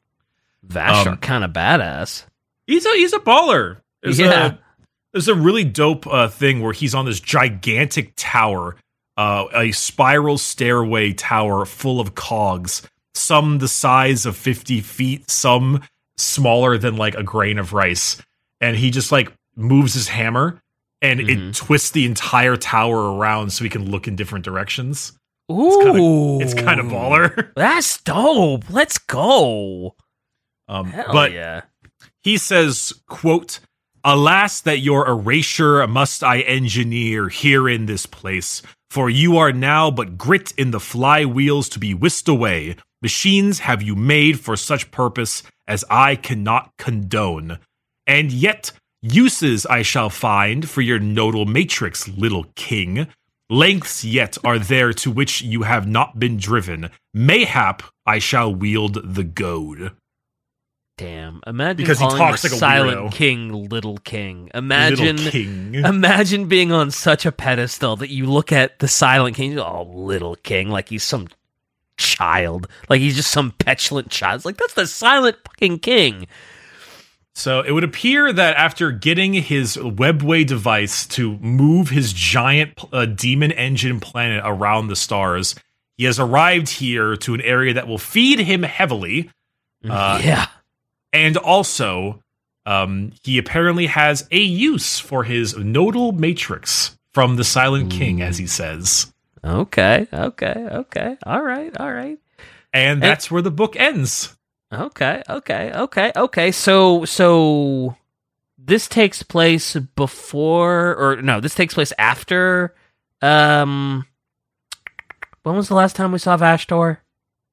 [0.63, 2.25] Vash Um, kind of badass.
[2.67, 3.77] He's a he's a baller.
[4.03, 4.45] There's Yeah.
[4.53, 4.57] a
[5.13, 8.75] there's a really dope uh, thing where he's on this gigantic tower,
[9.17, 12.81] uh, a spiral stairway tower full of cogs,
[13.13, 15.81] some the size of fifty feet, some
[16.17, 18.21] smaller than like a grain of rice,
[18.59, 20.61] and he just like moves his hammer.
[21.03, 21.49] And Mhm.
[21.49, 25.13] it twists the entire tower around so he can look in different directions.
[25.51, 26.39] Ooh.
[26.39, 27.51] It's kind of baller.
[27.55, 28.65] That's dope.
[28.69, 29.95] Let's go.
[30.67, 31.61] Um, Hell but yeah.
[32.21, 33.59] he says, quote,
[34.03, 39.91] Alas that your erasure must I engineer here in this place, for you are now
[39.91, 42.77] but grit in the flywheels to be whisked away.
[43.03, 47.59] Machines have you made for such purpose as I cannot condone.
[48.07, 48.71] And yet
[49.03, 53.07] uses I shall find for your nodal matrix, little king.
[53.51, 56.89] Lengths yet are there to which you have not been driven.
[57.13, 59.91] Mayhap I shall wield the goad.
[61.01, 61.41] Damn.
[61.47, 63.13] Imagine Because he talks the like a silent weirdo.
[63.13, 64.51] king little king.
[64.53, 65.75] Imagine little king.
[65.75, 70.35] imagine being on such a pedestal that you look at the silent king, oh little
[70.35, 71.27] king, like he's some
[71.97, 72.67] child.
[72.87, 74.37] Like he's just some petulant child.
[74.37, 76.27] It's like that's the silent fucking king.
[77.33, 83.05] So it would appear that after getting his webway device to move his giant uh,
[83.05, 85.55] demon engine planet around the stars,
[85.97, 89.31] he has arrived here to an area that will feed him heavily.
[89.83, 90.47] Uh, yeah.
[91.13, 92.23] And also,
[92.65, 98.37] um, he apparently has a use for his nodal matrix from the Silent King, as
[98.37, 99.11] he says.
[99.43, 100.07] Okay.
[100.13, 100.67] Okay.
[100.71, 101.17] Okay.
[101.25, 101.75] All right.
[101.77, 102.17] All right.
[102.73, 104.35] And that's where the book ends.
[104.73, 106.51] Okay, okay, okay, okay.
[106.53, 107.97] So, so
[108.57, 112.73] this takes place before, or no, this takes place after.
[113.21, 114.05] Um,
[115.43, 116.99] when was the last time we saw Vashtorr?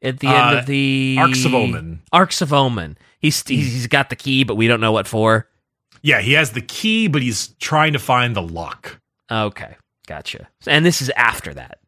[0.01, 2.03] At the end Uh, of the Arks of Omen.
[2.13, 2.97] Arks of Omen.
[3.21, 5.49] He's he's he's got the key, but we don't know what for.
[6.03, 9.01] Yeah, he has the key, but he's trying to find the lock.
[9.31, 9.75] Okay,
[10.07, 10.49] gotcha.
[10.67, 11.79] And this is after that.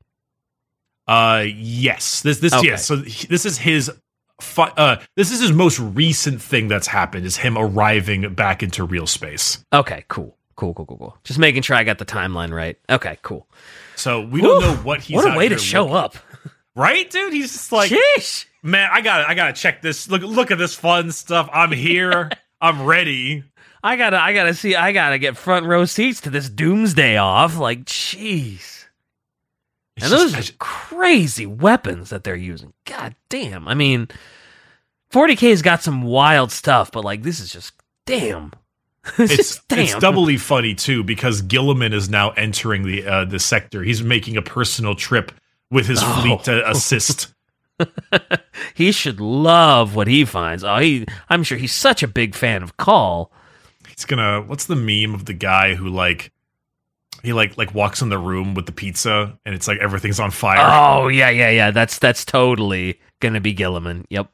[1.06, 2.22] Uh, yes.
[2.22, 2.66] This this Okay.
[2.68, 2.86] yes.
[2.86, 3.90] So this is his.
[4.56, 7.26] Uh, this is his most recent thing that's happened.
[7.26, 9.62] Is him arriving back into real space.
[9.72, 11.18] Okay, cool, cool, cool, cool, cool.
[11.24, 12.78] Just making sure I got the timeline right.
[12.88, 13.46] Okay, cool.
[13.96, 15.16] So we don't know what he's.
[15.16, 16.16] what a way to show looking- up.
[16.74, 17.34] right, dude?
[17.34, 18.46] He's just like, Sheesh.
[18.62, 20.08] Man, I got, I got to check this.
[20.10, 21.48] Look, look at this fun stuff.
[21.52, 22.30] I'm here.
[22.60, 23.44] I'm ready.
[23.82, 27.56] I gotta, I gotta see, I gotta get front row seats to this Doomsday off.
[27.56, 28.84] Like, jeez.
[30.02, 32.74] And those just- are crazy weapons that they're using.
[32.84, 33.66] God damn.
[33.66, 34.08] I mean,
[35.12, 37.72] 40K's got some wild stuff, but like, this is just
[38.04, 38.52] damn.
[39.18, 39.78] it's just damn.
[39.78, 43.82] it's doubly funny too because Guilliman is now entering the uh, the sector.
[43.82, 45.32] He's making a personal trip
[45.70, 46.20] with his Oh.
[46.20, 47.32] fleet to assist.
[48.74, 50.64] he should love what he finds.
[50.64, 53.32] Oh, he, I'm sure he's such a big fan of Cawl.
[53.88, 54.42] He's gonna.
[54.42, 56.32] What's the meme of the guy who like
[57.22, 60.30] he like like walks in the room with the pizza and it's like everything's on
[60.30, 60.58] fire.
[60.60, 61.70] Oh yeah, yeah, yeah.
[61.70, 64.04] That's that's totally gonna be Guilliman.
[64.10, 64.30] Yep.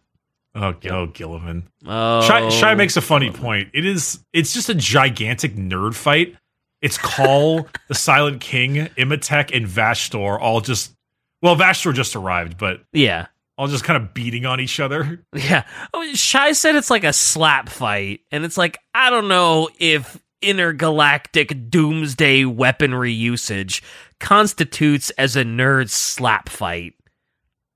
[0.54, 1.64] Oh, oh Guilliman.
[1.84, 3.70] Oh, Shy, Shy makes a funny point.
[3.74, 6.36] It is it's just a gigantic nerd fight.
[6.80, 10.94] It's Cawl, the Silent King, Imotekh, and Vashtorr all just
[11.42, 13.26] well, Vashtorr just arrived, but yeah,
[13.58, 15.24] all just kind of beating on each other.
[15.34, 15.64] yeah.
[15.94, 20.20] Oh, Shy said it's like a slap fight, and it's like I don't know if
[20.42, 23.82] intergalactic doomsday weaponry usage
[24.20, 26.94] constitutes as a nerd slap fight.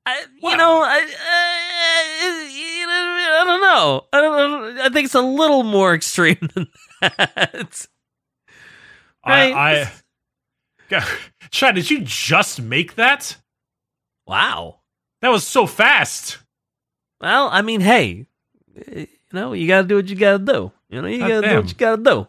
[0.07, 1.81] I, you know, I, I,
[3.41, 4.07] I don't know.
[4.13, 4.83] I don't know.
[4.83, 6.69] I think it's a little more extreme than
[7.01, 7.87] that.
[9.27, 9.55] Right.
[9.55, 9.93] I,
[10.91, 11.07] I.
[11.53, 13.37] Shy, did you just make that?
[14.27, 14.80] Wow.
[15.23, 16.39] That was so fast.
[17.21, 18.27] Well, I mean, hey,
[18.87, 20.73] you know, you got to do what you got to do.
[20.89, 22.27] You know, you got to do what you got to do.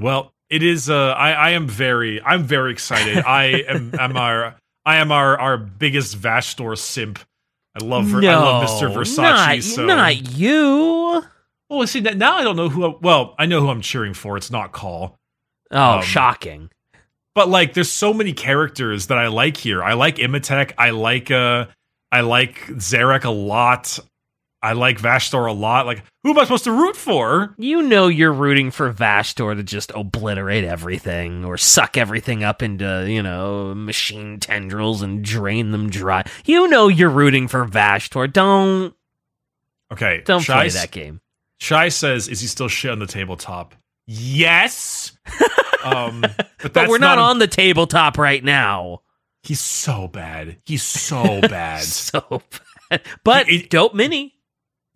[0.00, 0.88] Well, it is.
[0.90, 3.18] Uh, I, I am very, I'm very excited.
[3.24, 7.18] I am, I'm our, I am our, our biggest Vashtorr simp.
[7.80, 8.92] I love, her, I love Mr.
[8.94, 9.16] Versace.
[9.18, 11.22] Not, so, not you.
[11.70, 12.86] oh, see that now I don't know who.
[12.90, 14.36] I, well, I know who I'm cheering for.
[14.38, 15.18] It's not Cawl,
[15.70, 16.70] Oh, Um, shocking.
[17.34, 19.82] but like, there's so many characters that I like here.
[19.82, 20.72] I like Imotekh.
[20.78, 21.66] I like, uh,
[22.12, 23.98] I like Szarekh a lot.
[24.62, 25.86] I like Vashtorr a lot.
[25.86, 27.54] Like, who am I supposed to root for?
[27.58, 33.06] You know you're rooting for Vastor to just obliterate everything or suck everything up into,
[33.08, 36.24] you know, machine tendrils and drain them dry.
[36.46, 38.26] You know you're rooting for Vastor.
[38.26, 38.94] Don't
[39.92, 41.20] Okay, don't Shai play that game.
[41.60, 43.74] Shy says, "Is he still shit on the tabletop?"
[44.06, 45.16] Yes.
[45.84, 46.22] um,
[46.62, 49.02] but But we're not, a- on the tabletop right now.
[49.46, 50.56] He's so bad.
[50.64, 51.82] He's so bad.
[51.84, 52.42] So
[52.90, 53.02] bad.
[53.24, 54.34] But It- dope mini.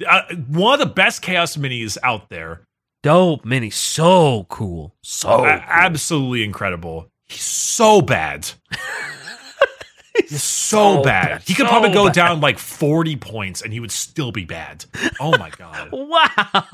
[0.08, 2.62] uh, one of the best chaos minis out there.
[3.02, 3.70] Dope mini.
[3.70, 4.94] So cool.
[5.02, 5.46] So A- cool.
[5.66, 7.08] absolutely incredible.
[7.28, 8.50] He's so bad.
[10.28, 11.28] He's so, so bad.
[11.28, 11.42] bad.
[11.46, 12.14] He could So probably go bad.
[12.14, 14.84] down like 40 points and he would still be bad.
[15.20, 15.90] Oh my god.
[15.92, 16.64] Wow.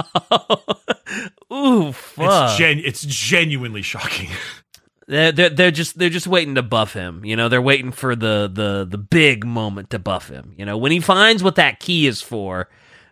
[1.53, 2.51] Ooh, fuck.
[2.51, 4.29] It's gen- it's genuinely shocking.
[5.09, 7.24] They're, they're they're just they're just waiting to buff him.
[7.24, 10.54] You know, they're waiting for the the the big moment to buff him.
[10.59, 12.68] You know, when he finds what that key is for,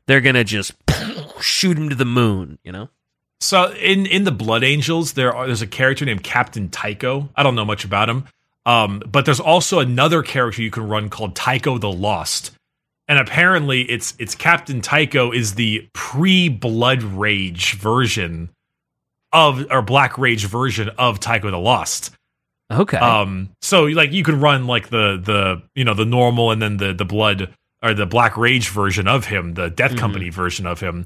[0.07, 0.73] they're gonna just
[1.41, 2.59] shoot him to the moon.
[2.65, 2.89] You know.
[3.41, 7.29] So in in the Blood Angels, there are, there's a character named Captain Tycho.
[7.37, 8.25] I don't know much about him,
[8.67, 12.53] um, but there's also another character you can run called Tycho the Lost,
[13.07, 18.51] and apparently it's it's Captain Tycho is the pre Blood Rage version
[19.35, 22.13] of or Black Rage version of Tycho the Lost.
[22.73, 22.97] Okay.
[22.97, 26.79] Um, so like you can run like the the you know the normal and then
[26.79, 29.99] the the blood or the Black Rage version of him, the Death Mhm.
[29.99, 31.05] Company version of him.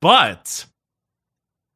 [0.00, 0.64] But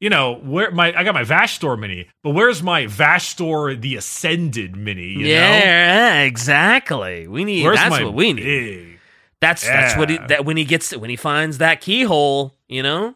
[0.01, 4.77] you know where my I got my Vashtorr mini, but where's my Vashtorr the Ascended
[4.77, 5.09] mini?
[5.11, 5.27] You know?
[5.31, 7.29] yeah, exactly.
[7.29, 7.63] We need.
[7.65, 8.43] Where's that's what we need.
[8.43, 8.99] big-
[9.41, 12.55] That's that's what he, that when he gets when he finds that keyhole.
[12.69, 13.15] You know,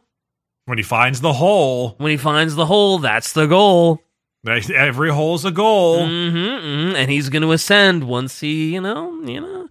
[0.68, 1.94] when he finds the hole?
[1.98, 4.02] when he finds the hole, that's the goal.
[4.46, 6.06] Every hole's a goal.
[6.06, 9.68] hmm and he's going to ascend once he, you know, you know,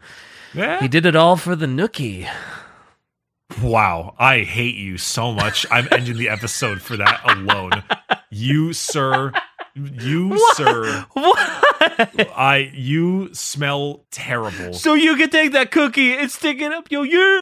[0.53, 0.79] Yeah.
[0.81, 2.27] he did it all for the nookie.
[3.61, 5.65] Wow, I hate you so much.
[5.71, 7.81] I'm ending the episode for that alone.
[8.29, 9.31] You, sir,
[9.75, 11.37] you, sir, What?
[12.35, 14.73] I, you smell terrible.
[14.73, 17.35] so you can take that cookie and stick it up your ear?